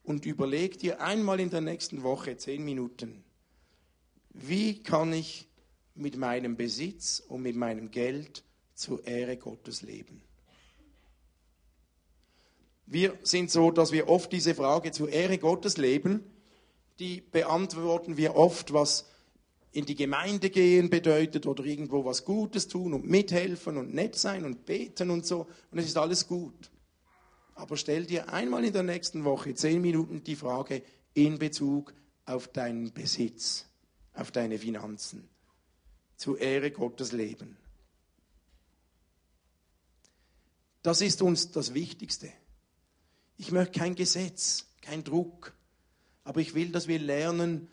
und 0.04 0.24
überleg 0.24 0.78
dir 0.78 1.00
einmal 1.00 1.40
in 1.40 1.50
der 1.50 1.60
nächsten 1.60 2.02
Woche 2.02 2.36
zehn 2.36 2.64
Minuten, 2.64 3.24
wie 4.30 4.82
kann 4.82 5.12
ich 5.12 5.48
mit 5.94 6.16
meinem 6.16 6.56
Besitz 6.56 7.20
und 7.20 7.42
mit 7.42 7.56
meinem 7.56 7.90
Geld 7.90 8.44
zur 8.74 9.06
Ehre 9.06 9.36
Gottes 9.36 9.82
leben. 9.82 10.22
Wir 12.86 13.18
sind 13.22 13.50
so, 13.50 13.70
dass 13.70 13.92
wir 13.92 14.08
oft 14.08 14.32
diese 14.32 14.54
Frage 14.54 14.92
zur 14.92 15.08
Ehre 15.08 15.38
Gottes 15.38 15.76
leben, 15.76 16.20
die 16.98 17.20
beantworten 17.20 18.16
wir 18.16 18.36
oft, 18.36 18.72
was 18.72 19.08
in 19.72 19.86
die 19.86 19.94
Gemeinde 19.94 20.50
gehen 20.50 20.90
bedeutet 20.90 21.46
oder 21.46 21.64
irgendwo 21.64 22.04
was 22.04 22.24
Gutes 22.24 22.68
tun 22.68 22.92
und 22.92 23.08
mithelfen 23.08 23.78
und 23.78 23.94
nett 23.94 24.16
sein 24.16 24.44
und 24.44 24.66
beten 24.66 25.10
und 25.10 25.24
so. 25.24 25.46
Und 25.70 25.78
es 25.78 25.86
ist 25.86 25.96
alles 25.96 26.26
gut. 26.26 26.70
Aber 27.54 27.76
stell 27.76 28.04
dir 28.04 28.32
einmal 28.32 28.64
in 28.64 28.72
der 28.72 28.82
nächsten 28.82 29.24
Woche 29.24 29.54
zehn 29.54 29.80
Minuten 29.80 30.22
die 30.22 30.36
Frage 30.36 30.82
in 31.14 31.38
Bezug 31.38 31.94
auf 32.26 32.48
deinen 32.48 32.92
Besitz, 32.92 33.66
auf 34.12 34.30
deine 34.30 34.58
Finanzen, 34.58 35.28
zur 36.22 36.38
Ehre 36.38 36.70
Gottes 36.70 37.10
Leben. 37.10 37.56
Das 40.84 41.00
ist 41.00 41.20
uns 41.20 41.50
das 41.50 41.74
Wichtigste. 41.74 42.32
Ich 43.38 43.50
möchte 43.50 43.80
kein 43.80 43.96
Gesetz, 43.96 44.68
kein 44.82 45.02
Druck, 45.02 45.52
aber 46.22 46.40
ich 46.40 46.54
will, 46.54 46.70
dass 46.70 46.86
wir 46.86 47.00
lernen, 47.00 47.66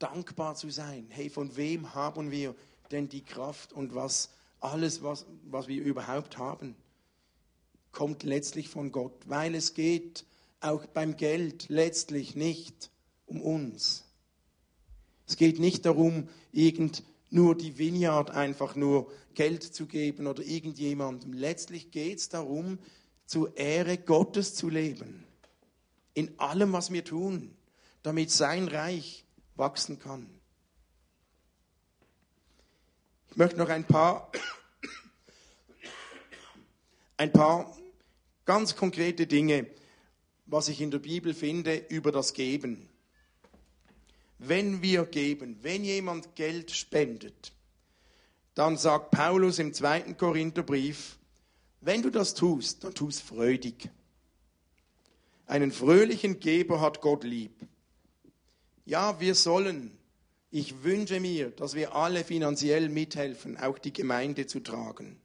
dankbar 0.00 0.56
zu 0.56 0.68
sein. 0.70 1.06
Hey, 1.10 1.30
von 1.30 1.54
wem 1.54 1.94
haben 1.94 2.32
wir 2.32 2.56
denn 2.90 3.08
die 3.08 3.22
Kraft 3.22 3.72
und 3.72 3.94
was 3.94 4.30
alles, 4.58 5.04
was, 5.04 5.24
was 5.44 5.68
wir 5.68 5.80
überhaupt 5.80 6.38
haben, 6.38 6.74
kommt 7.92 8.24
letztlich 8.24 8.68
von 8.68 8.90
Gott, 8.90 9.14
weil 9.26 9.54
es 9.54 9.74
geht 9.74 10.24
auch 10.60 10.86
beim 10.86 11.16
Geld 11.16 11.68
letztlich 11.68 12.34
nicht 12.34 12.90
um 13.26 13.40
uns. 13.40 14.02
Es 15.28 15.36
geht 15.36 15.60
nicht 15.60 15.86
darum, 15.86 16.28
irgendeine 16.50 17.11
nur 17.32 17.56
die 17.56 17.78
Vineyard 17.78 18.30
einfach 18.30 18.76
nur 18.76 19.10
Geld 19.34 19.62
zu 19.62 19.86
geben 19.86 20.26
oder 20.26 20.42
irgendjemandem. 20.42 21.32
Letztlich 21.32 21.90
geht 21.90 22.18
es 22.18 22.28
darum, 22.28 22.78
zur 23.24 23.56
Ehre 23.56 23.96
Gottes 23.96 24.54
zu 24.54 24.68
leben. 24.68 25.24
In 26.12 26.38
allem, 26.38 26.74
was 26.74 26.92
wir 26.92 27.04
tun, 27.04 27.56
damit 28.02 28.30
sein 28.30 28.68
Reich 28.68 29.24
wachsen 29.54 29.98
kann. 29.98 30.28
Ich 33.30 33.36
möchte 33.36 33.56
noch 33.56 33.70
ein 33.70 33.86
paar, 33.86 34.30
ein 37.16 37.32
paar 37.32 37.74
ganz 38.44 38.76
konkrete 38.76 39.26
Dinge, 39.26 39.68
was 40.44 40.68
ich 40.68 40.82
in 40.82 40.90
der 40.90 40.98
Bibel 40.98 41.32
finde, 41.32 41.76
über 41.88 42.12
das 42.12 42.34
Geben. 42.34 42.90
Wenn 44.44 44.82
wir 44.82 45.04
geben, 45.06 45.58
wenn 45.62 45.84
jemand 45.84 46.34
Geld 46.34 46.70
spendet, 46.70 47.52
dann 48.54 48.76
sagt 48.76 49.10
Paulus 49.10 49.58
im 49.58 49.72
zweiten 49.72 50.16
Korintherbrief, 50.16 51.18
wenn 51.80 52.02
du 52.02 52.10
das 52.10 52.34
tust, 52.34 52.84
dann 52.84 52.94
tust 52.94 53.22
freudig. 53.22 53.90
Einen 55.46 55.72
fröhlichen 55.72 56.38
Geber 56.40 56.80
hat 56.80 57.00
Gott 57.00 57.24
lieb. 57.24 57.52
Ja, 58.84 59.20
wir 59.20 59.34
sollen 59.34 59.96
ich 60.54 60.82
wünsche 60.82 61.18
mir, 61.18 61.50
dass 61.50 61.72
wir 61.72 61.94
alle 61.94 62.24
finanziell 62.24 62.90
mithelfen, 62.90 63.56
auch 63.56 63.78
die 63.78 63.92
Gemeinde 63.92 64.46
zu 64.46 64.60
tragen. 64.60 65.18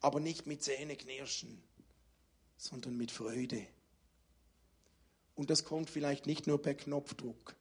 Aber 0.00 0.20
nicht 0.20 0.46
mit 0.46 0.62
Zähneknirschen, 0.62 1.62
sondern 2.56 2.96
mit 2.96 3.10
Freude. 3.10 3.66
Und 5.34 5.50
das 5.50 5.66
kommt 5.66 5.90
vielleicht 5.90 6.24
nicht 6.24 6.46
nur 6.46 6.62
per 6.62 6.72
Knopfdruck, 6.72 7.54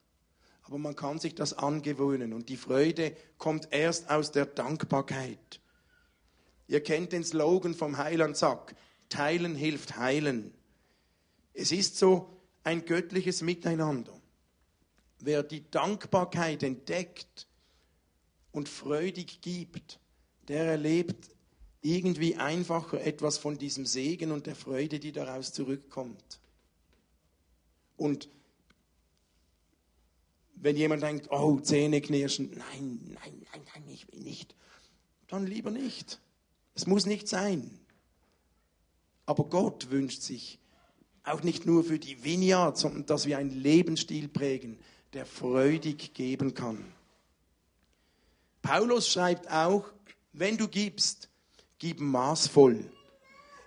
aber 0.66 0.80
man 0.80 0.96
kann 0.96 1.20
sich 1.20 1.36
das 1.36 1.54
angewöhnen. 1.54 2.34
Und 2.34 2.50
die 2.50 2.58
Freude 2.58 3.16
kommt 3.38 3.68
erst 3.72 4.10
aus 4.10 4.32
der 4.32 4.48
Dankbarkeit. 4.48 5.62
Ihr 6.68 6.82
kennt 6.82 7.12
den 7.12 7.24
Slogan 7.24 7.76
vom 7.76 7.98
Heiland 7.98 8.36
Sack, 8.36 8.76
Teilen 9.08 9.56
hilft 9.56 9.98
heilen. 9.98 10.52
Es 11.54 11.72
ist 11.72 11.98
so 11.98 12.36
ein 12.64 12.86
göttliches 12.86 13.44
Miteinander. 13.44 14.20
Wer 15.20 15.44
die 15.44 15.70
Dankbarkeit 15.70 16.64
entdeckt 16.64 17.48
und 18.52 18.68
freudig 18.68 19.42
gibt, 19.42 20.00
der 20.48 20.66
erlebt 20.66 21.30
irgendwie 21.82 22.38
einfacher 22.38 23.00
etwas 23.06 23.38
von 23.38 23.60
diesem 23.60 23.86
Segen 23.86 24.32
und 24.32 24.48
der 24.48 24.56
Freude, 24.56 25.00
die 25.00 25.12
daraus 25.12 25.54
zurückkommt. 25.54 26.40
Und 27.96 28.28
wenn 30.56 30.76
jemand 30.76 31.04
denkt, 31.04 31.32
oh, 31.32 31.60
Zähne 31.60 32.02
knirschen, 32.02 32.52
nein, 32.52 33.00
nein, 33.14 33.46
nein, 33.52 33.62
nein, 33.74 33.84
ich 33.90 34.12
will 34.12 34.22
nicht, 34.22 34.56
dann 35.28 35.46
lieber 35.46 35.72
nicht. 35.72 36.20
Es 36.74 36.88
muss 36.88 37.06
nicht 37.06 37.28
sein. 37.28 37.80
Aber 39.26 39.46
Gott 39.46 39.90
wünscht 39.92 40.22
sich 40.22 40.60
auch 41.24 41.42
nicht 41.42 41.66
nur 41.66 41.84
für 41.84 42.00
die 42.00 42.24
Vineyard, 42.24 42.78
sondern 42.78 43.06
dass 43.06 43.26
wir 43.26 43.38
einen 43.38 43.50
Lebensstil 43.50 44.28
prägen, 44.28 44.78
der 45.14 45.26
freudig 45.26 46.14
geben 46.14 46.54
kann. 46.54 46.86
Paulus 48.62 49.10
schreibt 49.10 49.50
auch, 49.50 49.86
wenn 50.34 50.58
du 50.58 50.68
gibst, 50.68 51.30
gib 51.80 52.00
maßvoll. 52.00 52.84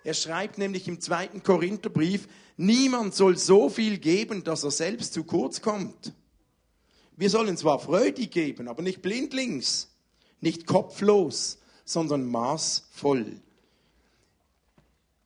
Er 0.05 0.15
schreibt 0.15 0.59
nämlich 0.59 0.87
im 0.89 1.01
zweiten 1.01 1.43
Korintherbrief, 1.43 2.29
niemand 2.57 3.15
soll 3.15 3.37
so 3.37 3.69
viel 3.69 3.99
geben, 3.99 4.45
dass 4.45 4.65
er 4.65 4.71
selbst 4.71 5.15
zu 5.15 5.25
kurz 5.25 5.61
kommt. 5.61 6.13
Wir 7.19 7.31
sollen 7.31 7.57
zwar 7.57 7.81
freudig 7.81 8.31
geben, 8.31 8.69
aber 8.69 8.81
nicht 8.81 9.03
blindlings, 9.03 9.89
nicht 10.41 10.69
kopflos, 10.69 11.59
sondern 11.85 12.25
maßvoll. 12.27 13.41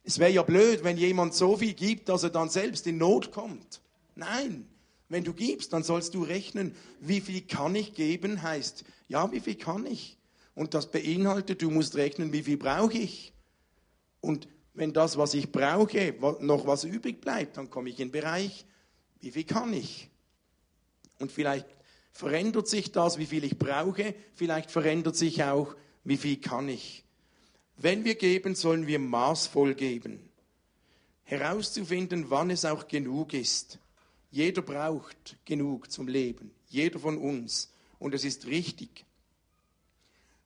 Es 0.02 0.18
wäre 0.18 0.30
ja 0.30 0.42
blöd, 0.42 0.84
wenn 0.84 0.96
jemand 0.96 1.34
so 1.34 1.58
viel 1.58 1.74
gibt, 1.74 2.08
dass 2.08 2.22
er 2.22 2.30
dann 2.30 2.48
selbst 2.48 2.86
in 2.86 2.96
Not 2.96 3.30
kommt. 3.30 3.82
Nein, 4.14 4.66
wenn 5.10 5.22
du 5.22 5.34
gibst, 5.34 5.74
dann 5.74 5.82
sollst 5.82 6.14
du 6.14 6.22
rechnen, 6.22 6.74
wie 6.98 7.20
viel 7.20 7.42
kann 7.42 7.74
ich 7.74 7.92
geben, 7.92 8.40
heißt, 8.40 8.84
ja, 9.08 9.30
wie 9.30 9.40
viel 9.40 9.56
kann 9.56 9.84
ich? 9.84 10.16
Und 10.54 10.72
das 10.72 10.90
beinhaltet, 10.90 11.60
du 11.60 11.70
musst 11.70 11.96
rechnen, 11.96 12.32
wie 12.32 12.42
viel 12.42 12.56
brauche 12.56 12.96
ich? 12.96 13.34
Und 14.22 14.48
wenn 14.72 14.94
das, 14.94 15.18
was 15.18 15.34
ich 15.34 15.52
brauche, 15.52 16.14
noch 16.40 16.66
was 16.66 16.84
übrig 16.84 17.20
bleibt, 17.20 17.58
dann 17.58 17.68
komme 17.68 17.90
ich 17.90 18.00
in 18.00 18.08
den 18.08 18.12
Bereich, 18.12 18.64
wie 19.20 19.30
viel 19.30 19.44
kann 19.44 19.74
ich? 19.74 20.08
Und 21.18 21.30
vielleicht 21.30 21.66
verändert 22.12 22.68
sich 22.68 22.92
das, 22.92 23.18
wie 23.18 23.26
viel 23.26 23.44
ich 23.44 23.58
brauche, 23.58 24.14
vielleicht 24.34 24.70
verändert 24.70 25.16
sich 25.16 25.42
auch, 25.42 25.74
wie 26.04 26.16
viel 26.16 26.36
kann 26.36 26.68
ich. 26.68 27.04
Wenn 27.76 28.04
wir 28.04 28.14
geben, 28.14 28.54
sollen 28.54 28.86
wir 28.86 28.98
maßvoll 28.98 29.74
geben. 29.74 30.28
Herauszufinden, 31.24 32.26
wann 32.28 32.50
es 32.50 32.64
auch 32.64 32.86
genug 32.86 33.32
ist. 33.32 33.78
Jeder 34.30 34.62
braucht 34.62 35.36
genug 35.44 35.90
zum 35.90 36.08
Leben, 36.08 36.50
jeder 36.68 36.98
von 36.98 37.18
uns. 37.18 37.72
Und 37.98 38.14
es 38.14 38.24
ist 38.24 38.46
richtig. 38.46 39.04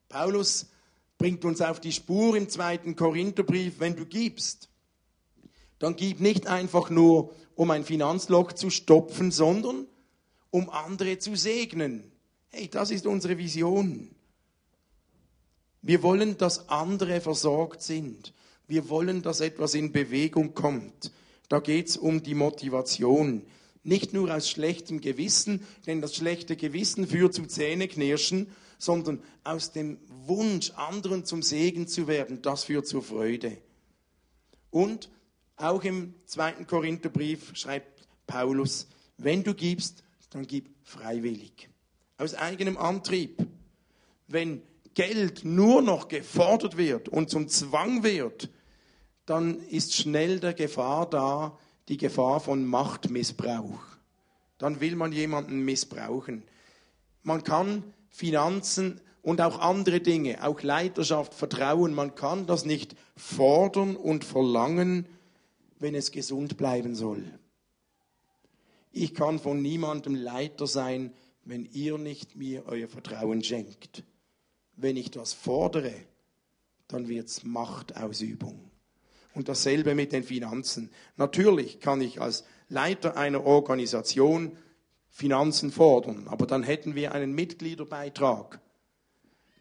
Paulus 0.09 0.66
bringt 1.18 1.44
uns 1.44 1.61
auf 1.61 1.81
die 1.81 1.92
Spur 1.92 2.37
im 2.37 2.48
zweiten 2.48 2.94
Korintherbrief, 2.94 3.81
wenn 3.81 3.96
du 3.96 4.07
gibst, 4.07 4.68
dann 5.79 5.96
gib 5.96 6.20
nicht 6.20 6.46
einfach 6.46 6.90
nur, 6.90 7.35
um 7.55 7.70
ein 7.70 7.85
Finanzloch 7.85 8.52
zu 8.52 8.70
stopfen, 8.70 9.31
sondern 9.31 9.87
um 10.56 10.70
andere 10.70 11.18
zu 11.18 11.36
segnen. 11.36 12.10
Hey, 12.48 12.68
das 12.68 12.90
ist 12.90 13.06
unsere 13.06 13.36
Vision. 13.36 14.08
Wir 15.82 16.02
wollen, 16.02 16.38
dass 16.38 16.70
andere 16.70 17.20
versorgt 17.20 17.82
sind. 17.82 18.32
Wir 18.66 18.88
wollen, 18.88 19.20
dass 19.20 19.40
etwas 19.40 19.74
in 19.74 19.92
Bewegung 19.92 20.54
kommt. 20.54 21.12
Da 21.50 21.60
geht 21.60 21.88
es 21.88 21.98
um 21.98 22.22
die 22.22 22.34
Motivation. 22.34 23.42
Nicht 23.82 24.14
nur 24.14 24.34
aus 24.34 24.48
schlechtem 24.48 25.02
Gewissen, 25.02 25.60
denn 25.86 26.00
das 26.00 26.16
schlechte 26.16 26.56
Gewissen 26.56 27.06
führt 27.06 27.34
zu 27.34 27.44
Zähneknirschen, 27.44 28.46
sondern 28.78 29.22
aus 29.44 29.72
dem 29.72 29.98
Wunsch, 30.24 30.70
anderen 30.70 31.26
zum 31.26 31.42
Segen 31.42 31.86
zu 31.86 32.08
werden, 32.08 32.40
das 32.40 32.64
führt 32.64 32.86
zur 32.86 33.02
Freude. 33.02 33.58
Und 34.70 35.10
auch 35.56 35.84
im 35.84 36.14
zweiten 36.24 36.66
Korintherbrief 36.66 37.54
schreibt 37.54 38.08
Paulus, 38.26 38.88
wenn 39.18 39.44
du 39.44 39.52
gibst, 39.52 40.02
dann 40.37 40.46
gib 40.46 40.68
freiwillig. 40.83 41.68
Aus 42.18 42.35
eigenem 42.35 42.77
Antrieb. 42.77 43.46
Wenn 44.29 44.62
Geld 44.94 45.44
nur 45.44 45.83
noch 45.83 46.09
gefordert 46.09 46.77
wird 46.77 47.09
und 47.09 47.31
zum 47.31 47.49
Zwang 47.49 48.03
wird, 48.03 48.51
dann 49.25 49.59
ist 49.68 49.94
schnell 49.94 50.40
der 50.40 50.55
Gefahr 50.55 51.09
da, 51.09 51.59
die 51.88 51.96
Gefahr 51.96 52.40
von 52.40 52.64
Machtmissbrauch. 52.66 53.81
Dann 54.59 54.81
will 54.81 54.96
man 54.96 55.12
jemanden 55.12 55.64
missbrauchen. 55.64 56.42
Man 57.22 57.42
kann 57.42 57.83
Finanzen 58.09 59.01
und 59.22 59.40
auch 59.40 59.59
andere 59.59 60.01
Dinge, 60.01 60.44
auch 60.46 60.62
Leiterschaft, 60.62 61.35
Vertrauen, 61.35 61.94
man 61.94 62.14
kann 62.14 62.46
das 62.46 62.64
nicht 62.64 62.94
fordern 63.16 63.96
und 63.96 64.25
verlangen, 64.25 65.07
wenn 65.79 65.94
es 65.94 66.12
gesund 66.12 66.57
bleiben 66.57 66.94
soll. 66.94 67.25
Ich 68.98 69.12
kann 69.12 69.38
von 69.38 69.61
niemandem 69.61 70.14
Leiter 70.14 70.66
sein, 70.66 71.12
wenn 71.44 71.66
ihr 71.66 71.98
nicht 71.98 72.35
mir 72.35 72.64
euer 72.64 72.88
Vertrauen 72.88 73.44
schenkt. 73.44 74.04
Wenn 74.74 74.96
ich 74.96 75.11
das 75.11 75.35
fordere, 75.35 75.92
dann 76.88 77.06
wird 77.06 77.28
es 77.28 77.44
Machtausübung. 77.44 78.59
Und 79.35 79.50
dasselbe 79.50 79.94
mit 79.94 80.12
den 80.12 80.24
Finanzen. 80.24 80.88
Natürlich 81.18 81.78
kann 81.80 82.00
ich 82.00 82.22
als 82.22 82.44
Leiter 82.70 83.18
einer 83.18 83.44
Organisation 83.44 84.56
Finanzen 85.11 85.70
fordern, 85.70 86.26
aber 86.28 86.46
dann 86.46 86.62
hätten 86.62 86.94
wir 86.94 87.12
einen 87.12 87.35
Mitgliederbeitrag. 87.35 88.61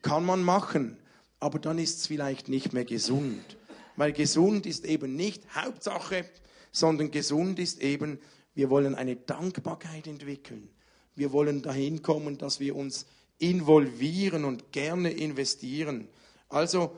Kann 0.02 0.24
man 0.24 0.43
machen, 0.43 0.98
aber 1.41 1.60
dann 1.60 1.78
ist 1.78 1.98
es 1.98 2.08
vielleicht 2.08 2.48
nicht 2.48 2.71
mehr 2.71 2.86
gesund. 2.86 3.58
Weil 3.98 4.13
gesund 4.13 4.65
ist 4.65 4.86
eben 4.86 5.17
nicht 5.17 5.43
Hauptsache, 5.54 6.24
sondern 6.71 7.12
gesund 7.12 7.60
ist 7.60 7.82
eben, 7.82 8.17
wir 8.56 8.70
wollen 8.70 8.96
eine 8.96 9.18
Dankbarkeit 9.18 10.08
entwickeln. 10.08 10.70
Wir 11.15 11.32
wollen 11.32 11.62
dahin 11.62 12.02
kommen, 12.02 12.38
dass 12.38 12.60
wir 12.60 12.76
uns 12.76 13.06
involvieren 13.38 14.46
und 14.46 14.72
gerne 14.72 15.12
investieren. 15.12 16.08
Also 16.50 16.96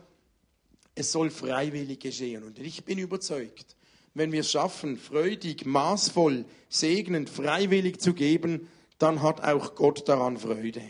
es 0.96 1.12
soll 1.12 1.30
freiwillig 1.30 2.00
geschehen. 2.00 2.44
Und 2.44 2.60
ich 2.60 2.86
bin 2.86 3.00
überzeugt, 3.00 3.76
wenn 4.14 4.32
wir 4.32 4.42
es 4.42 4.52
schaffen, 4.52 4.98
freudig, 4.98 5.66
maßvoll, 5.66 6.46
segnend, 6.70 7.30
freiwillig 7.30 8.00
zu 8.00 8.14
geben, 8.14 8.68
dann 8.98 9.22
hat 9.22 9.42
auch 9.42 9.76
Gott 9.76 10.08
daran 10.08 10.38
Freude. 10.38 10.82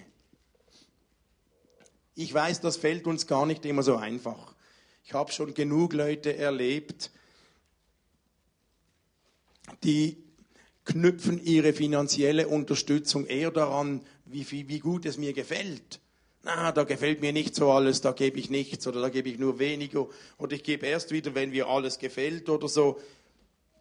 Ich 2.15 2.34
weiß, 2.34 2.62
das 2.62 2.77
fällt 2.77 3.06
uns 3.06 3.27
gar 3.27 3.45
nicht 3.45 3.65
immer 3.65 3.84
so 3.84 3.95
einfach. 3.95 4.56
Ich 5.03 5.13
habe 5.13 5.32
schon 5.32 5.53
genug 5.53 5.93
Leute 5.93 6.36
erlebt, 6.36 7.12
die 9.84 10.26
knüpfen 10.88 11.43
ihre 11.43 11.73
finanzielle 11.73 12.47
Unterstützung 12.47 13.26
eher 13.26 13.52
daran, 13.52 14.02
wie, 14.26 14.45
viel, 14.45 14.69
wie 14.69 14.80
gut 14.80 15.06
es 15.06 15.17
mir 15.17 15.34
gefällt. 15.34 16.00
na, 16.43 16.71
da 16.71 16.86
gefällt 16.86 17.19
mir 17.19 17.34
nicht 17.34 17.56
so 17.56 17.71
alles, 17.71 18.00
da 18.00 18.13
gebe 18.13 18.39
ich 18.39 18.50
nichts 18.50 18.88
oder 18.88 19.02
da 19.02 19.10
gebe 19.10 19.30
ich 19.30 19.38
nur 19.38 19.60
weniger 19.60 20.08
oder 20.38 20.56
ich 20.56 20.63
gebe 20.63 20.86
erst 20.86 21.12
wieder, 21.12 21.36
wenn 21.36 21.50
mir 21.50 21.67
alles 21.67 22.00
gefällt 22.00 22.50
oder 22.50 22.69
so. 22.69 23.00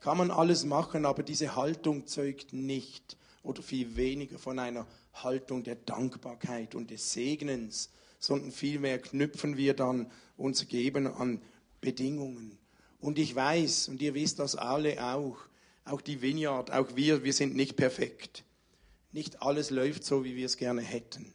Kann 0.01 0.19
man 0.19 0.33
alles 0.33 0.65
machen, 0.65 1.07
aber 1.07 1.23
diese 1.23 1.55
Haltung 1.55 2.07
zeugt 2.07 2.53
nicht 2.53 3.17
oder 3.45 3.63
viel 3.63 3.95
weniger 3.97 4.39
von 4.39 4.59
einer 4.59 4.87
Haltung 5.15 5.63
der 5.63 5.77
Dankbarkeit 5.77 6.75
und 6.75 6.91
des 6.91 7.13
Segnens, 7.13 7.91
sondern 8.19 8.51
vielmehr 8.51 8.99
knüpfen 8.99 9.57
wir 9.57 9.75
dann 9.75 10.11
unser 10.37 10.65
Geben 10.65 11.07
an 11.07 11.41
Bedingungen. 11.81 12.59
Und 13.01 13.21
ich 13.21 13.35
weiß, 13.35 13.89
und 13.89 14.03
ihr 14.03 14.15
wisst 14.15 14.41
das 14.41 14.57
alle 14.57 15.05
auch, 15.05 15.37
auch 15.87 16.01
die 16.01 16.21
Vineyard, 16.21 16.73
auch 16.73 16.97
wir, 16.97 17.25
wir 17.25 17.33
sind 17.33 17.55
nicht 17.55 17.77
perfekt. 17.77 18.45
Nicht 19.13 19.41
alles 19.41 19.71
läuft 19.71 20.05
so, 20.05 20.25
wie 20.25 20.37
wir 20.37 20.47
es 20.47 20.57
gerne 20.57 20.83
hätten. 20.83 21.33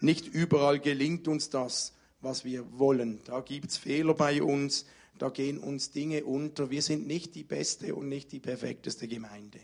Nicht 0.00 0.26
überall 0.26 0.80
gelingt 0.80 1.28
uns 1.28 1.48
das, 1.48 1.94
was 2.20 2.44
wir 2.44 2.78
wollen. 2.78 3.20
Da 3.24 3.40
gibt 3.40 3.70
es 3.70 3.76
Fehler 3.78 4.14
bei 4.14 4.42
uns, 4.42 4.84
da 5.18 5.30
gehen 5.30 5.58
uns 5.58 5.92
Dinge 5.92 6.24
unter. 6.24 6.70
Wir 6.70 6.82
sind 6.82 7.06
nicht 7.06 7.34
die 7.34 7.44
beste 7.44 7.94
und 7.94 8.08
nicht 8.08 8.32
die 8.32 8.40
perfekteste 8.40 9.08
Gemeinde. 9.08 9.60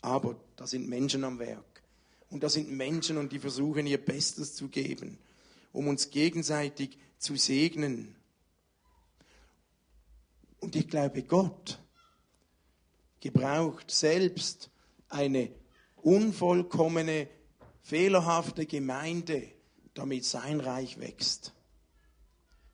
Aber 0.00 0.40
da 0.56 0.66
sind 0.66 0.88
Menschen 0.88 1.24
am 1.24 1.38
Werk. 1.38 1.82
Und 2.30 2.42
da 2.42 2.48
sind 2.48 2.70
Menschen 2.70 3.18
und 3.18 3.32
die 3.32 3.38
versuchen 3.38 3.86
ihr 3.86 4.02
Bestes 4.02 4.54
zu 4.54 4.68
geben, 4.68 5.18
um 5.72 5.86
uns 5.86 6.10
gegenseitig 6.10 6.96
zu 7.18 7.36
segnen. 7.36 8.16
Und 10.60 10.76
ich 10.76 10.88
glaube, 10.88 11.24
Gott 11.24 11.81
gebraucht 13.22 13.90
selbst 13.90 14.70
eine 15.08 15.48
unvollkommene, 15.96 17.28
fehlerhafte 17.80 18.66
Gemeinde, 18.66 19.44
damit 19.94 20.24
sein 20.24 20.60
Reich 20.60 20.98
wächst. 20.98 21.54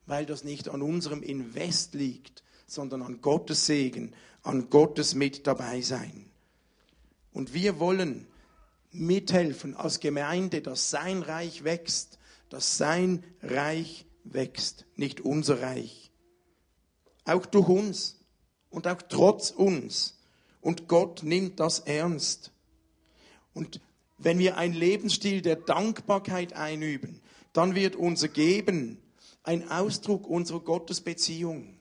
Weil 0.06 0.24
das 0.24 0.44
nicht 0.44 0.68
an 0.68 0.80
unserem 0.80 1.22
Invest 1.22 1.94
liegt, 1.94 2.42
sondern 2.66 3.02
an 3.02 3.20
Gottes 3.20 3.66
Segen, 3.66 4.14
an 4.42 4.70
Gottes 4.70 5.14
mit 5.14 5.46
dabei 5.46 5.82
sein. 5.82 6.30
Und 7.32 7.52
wir 7.52 7.78
wollen 7.78 8.26
mithelfen 8.90 9.76
als 9.76 10.00
Gemeinde, 10.00 10.62
dass 10.62 10.88
sein 10.88 11.22
Reich 11.22 11.62
wächst, 11.62 12.18
dass 12.48 12.78
sein 12.78 13.22
Reich 13.42 14.06
wächst, 14.24 14.86
nicht 14.96 15.20
unser 15.20 15.60
Reich. 15.60 16.10
Auch 17.26 17.44
durch 17.44 17.68
uns 17.68 18.24
und 18.70 18.86
auch 18.86 19.02
trotz 19.02 19.50
uns. 19.50 20.17
Und 20.60 20.88
Gott 20.88 21.22
nimmt 21.22 21.60
das 21.60 21.80
ernst. 21.80 22.52
Und 23.54 23.80
wenn 24.18 24.38
wir 24.38 24.56
einen 24.56 24.74
Lebensstil 24.74 25.42
der 25.42 25.56
Dankbarkeit 25.56 26.52
einüben, 26.52 27.20
dann 27.52 27.74
wird 27.74 27.96
unser 27.96 28.28
Geben 28.28 28.98
ein 29.42 29.70
Ausdruck 29.70 30.28
unserer 30.28 30.60
Gottesbeziehung. 30.60 31.78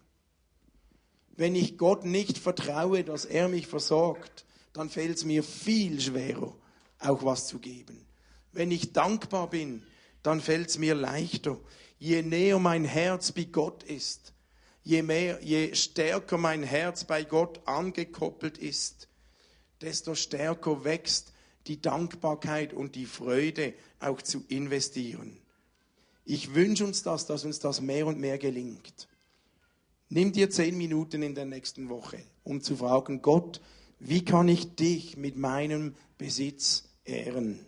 Wenn 1.36 1.56
ich 1.56 1.78
Gott 1.78 2.06
nicht 2.06 2.38
vertraue, 2.38 3.04
dass 3.04 3.26
er 3.26 3.48
mich 3.48 3.68
versorgt, 3.68 4.46
dann 4.74 4.90
fällt 4.90 5.18
es 5.18 5.26
mir 5.26 5.44
viel 5.44 6.00
schwerer, 6.00 6.56
auch 7.00 7.24
was 7.24 7.48
zu 7.48 7.60
geben. 7.60 8.06
Wenn 8.52 8.72
ich 8.72 8.94
dankbar 8.94 9.50
bin, 9.50 9.84
dann 10.24 10.42
fällt 10.42 10.70
es 10.70 10.78
mir 10.78 10.96
leichter. 10.96 11.60
Je 12.00 12.22
näher 12.22 12.60
mein 12.60 12.86
Herz 12.86 13.32
bei 13.32 13.44
Gott 13.44 13.84
ist, 13.84 14.34
je 14.88 15.04
mehr, 15.04 15.40
je 15.44 15.76
stärker 15.76 16.38
mein 16.38 16.64
Herz 16.64 17.04
bei 17.04 17.24
Gott 17.26 17.60
angekoppelt 17.66 18.58
ist, 18.58 19.10
desto 19.82 20.16
stärker 20.16 20.86
wächst 20.86 21.34
die 21.68 21.82
Dankbarkeit 21.82 22.74
und 22.74 22.96
die 22.96 23.06
Freude 23.06 23.74
auch 24.00 24.22
zu 24.22 24.46
investieren. 24.48 25.38
Ich 26.24 26.56
wünsche 26.56 26.86
uns 26.86 27.04
das, 27.04 27.26
dass 27.26 27.44
uns 27.44 27.60
das 27.60 27.82
mehr 27.82 28.08
und 28.08 28.18
mehr 28.20 28.38
gelingt. 28.38 29.10
Nimm 30.08 30.32
dir 30.32 30.50
zehn 30.50 30.78
Minuten 30.78 31.22
in 31.22 31.36
der 31.36 31.46
nächsten 31.46 31.90
Woche, 31.90 32.24
um 32.46 32.62
zu 32.62 32.78
fragen, 32.78 33.22
Gott, 33.22 33.60
wie 34.00 34.24
kann 34.24 34.48
ich 34.48 34.76
dich 34.76 35.18
mit 35.18 35.36
meinem 35.36 35.96
Besitz 36.18 36.86
ehren? 37.04 37.60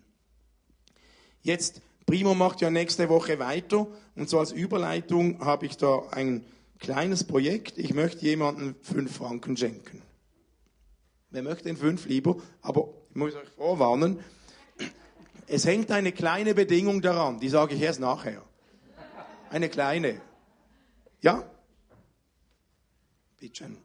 Jetzt, 1.42 1.82
Primo 2.06 2.34
macht 2.34 2.62
ja 2.62 2.70
nächste 2.70 3.10
Woche 3.10 3.40
weiter 3.40 3.88
und 4.16 4.30
so 4.30 4.40
als 4.40 4.54
Überleitung 4.54 5.44
habe 5.44 5.66
ich 5.66 5.76
da 5.76 6.08
ein 6.12 6.46
kleines 6.80 7.24
Projekt. 7.24 7.78
Ich 7.78 7.94
möchte 7.94 8.26
jemandem 8.26 8.76
fünf 8.82 9.16
Franken 9.18 9.56
schenken. 9.58 10.02
Wer 11.30 11.44
möchte 11.44 11.66
den 11.66 11.78
fünf 11.78 12.06
lieber? 12.08 12.38
Aber 12.62 12.90
ich 13.10 13.16
muss 13.16 13.36
euch 13.36 13.50
vorwarnen, 13.50 14.20
es 15.48 15.66
hängt 15.66 15.92
eine 15.92 16.12
kleine 16.12 16.54
Bedingung 16.54 17.02
daran, 17.02 17.40
die 17.40 17.50
sage 17.50 17.76
ich 17.76 17.82
erst 17.82 18.00
nachher. 18.00 18.44
Eine 19.50 19.68
kleine. 19.68 20.22
Ja? 21.22 21.44
Bitte 23.40 23.56
schön. 23.56 23.78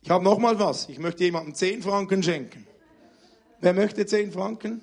Ich 0.00 0.10
habe 0.10 0.22
noch 0.22 0.38
mal 0.38 0.58
was. 0.58 0.88
Ich 0.88 0.98
möchte 0.98 1.24
jemandem 1.24 1.54
10 1.54 1.82
Franken 1.82 2.22
schenken. 2.22 2.66
Wer 3.60 3.74
möchte 3.74 4.06
10 4.06 4.32
Franken? 4.32 4.82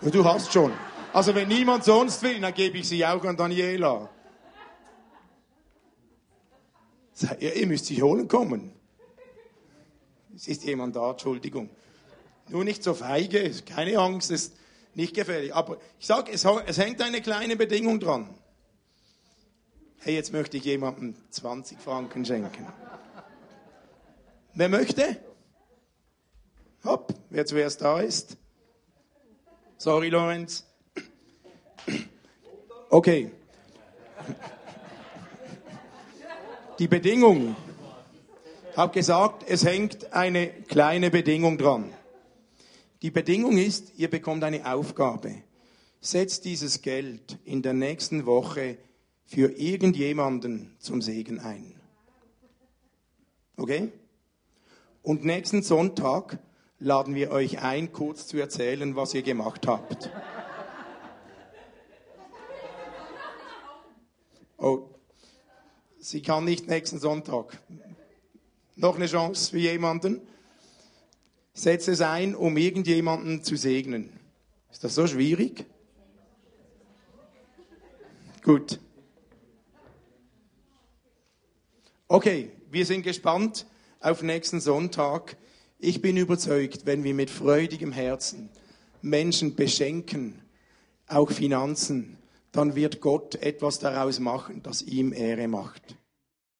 Du 0.00 0.24
hast 0.24 0.52
schon. 0.52 0.72
Also 1.12 1.34
wenn 1.34 1.48
niemand 1.48 1.84
sonst 1.84 2.22
will, 2.22 2.40
dann 2.40 2.54
gebe 2.54 2.78
ich 2.78 2.88
sie 2.88 3.04
auch 3.04 3.22
an 3.24 3.36
Daniela. 3.36 4.08
Ihr 7.38 7.66
müsst 7.66 7.86
sich 7.86 8.02
holen 8.02 8.26
kommen. 8.26 8.72
Es 10.34 10.48
ist 10.48 10.64
jemand 10.64 10.96
da, 10.96 11.10
Entschuldigung. 11.10 11.68
Nur 12.48 12.64
nicht 12.64 12.82
so 12.82 12.94
feige, 12.94 13.52
keine 13.66 13.98
Angst, 13.98 14.30
ist 14.30 14.54
nicht 14.94 15.14
gefährlich. 15.14 15.54
Aber 15.54 15.76
ich 16.00 16.06
sage, 16.06 16.32
es, 16.32 16.44
es 16.44 16.78
hängt 16.78 17.00
eine 17.02 17.20
kleine 17.20 17.56
Bedingung 17.56 18.00
dran. 18.00 18.34
Hey, 19.98 20.14
jetzt 20.14 20.32
möchte 20.32 20.56
ich 20.56 20.64
jemandem 20.64 21.14
20 21.30 21.78
Franken 21.78 22.24
schenken. 22.24 22.66
Wer 24.54 24.68
möchte? 24.68 25.22
Hopp, 26.84 27.14
wer 27.30 27.46
zuerst 27.46 27.82
da 27.82 28.00
ist. 28.00 28.36
Sorry, 29.78 30.08
Lorenz. 30.08 30.66
Okay. 32.90 33.30
Die 36.78 36.88
Bedingung. 36.88 37.56
Ich 38.70 38.76
habe 38.76 38.92
gesagt, 38.92 39.44
es 39.48 39.64
hängt 39.64 40.12
eine 40.12 40.48
kleine 40.48 41.10
Bedingung 41.10 41.58
dran. 41.58 41.92
Die 43.02 43.10
Bedingung 43.10 43.58
ist, 43.58 43.98
ihr 43.98 44.08
bekommt 44.08 44.44
eine 44.44 44.72
Aufgabe. 44.72 45.42
Setzt 46.00 46.44
dieses 46.44 46.82
Geld 46.82 47.38
in 47.44 47.62
der 47.62 47.72
nächsten 47.72 48.26
Woche 48.26 48.78
für 49.26 49.50
irgendjemanden 49.58 50.74
zum 50.78 51.02
Segen 51.02 51.38
ein. 51.38 51.74
Okay? 53.56 53.92
Und 55.02 55.24
nächsten 55.24 55.62
Sonntag 55.62 56.38
laden 56.78 57.14
wir 57.14 57.30
euch 57.30 57.60
ein, 57.60 57.92
kurz 57.92 58.26
zu 58.26 58.38
erzählen, 58.38 58.96
was 58.96 59.14
ihr 59.14 59.22
gemacht 59.22 59.66
habt. 59.66 60.10
Oh, 64.62 64.88
sie 65.98 66.22
kann 66.22 66.44
nicht 66.44 66.68
nächsten 66.68 67.00
Sonntag. 67.00 67.58
Noch 68.76 68.94
eine 68.94 69.08
Chance 69.08 69.50
für 69.50 69.58
jemanden? 69.58 70.20
Setze 71.52 71.90
es 71.90 72.00
ein, 72.00 72.36
um 72.36 72.56
irgendjemanden 72.56 73.42
zu 73.42 73.56
segnen. 73.56 74.12
Ist 74.70 74.84
das 74.84 74.94
so 74.94 75.08
schwierig? 75.08 75.64
Gut. 78.44 78.78
Okay, 82.06 82.52
wir 82.70 82.86
sind 82.86 83.02
gespannt 83.02 83.66
auf 83.98 84.22
nächsten 84.22 84.60
Sonntag. 84.60 85.36
Ich 85.80 86.00
bin 86.00 86.16
überzeugt, 86.16 86.86
wenn 86.86 87.02
wir 87.02 87.14
mit 87.14 87.30
freudigem 87.30 87.90
Herzen 87.90 88.48
Menschen 89.00 89.56
beschenken, 89.56 90.40
auch 91.08 91.32
Finanzen, 91.32 92.21
dann 92.52 92.74
wird 92.74 93.00
Gott 93.00 93.34
etwas 93.36 93.78
daraus 93.78 94.20
machen, 94.20 94.62
das 94.62 94.82
ihm 94.82 95.12
Ehre 95.12 95.48
macht. 95.48 95.96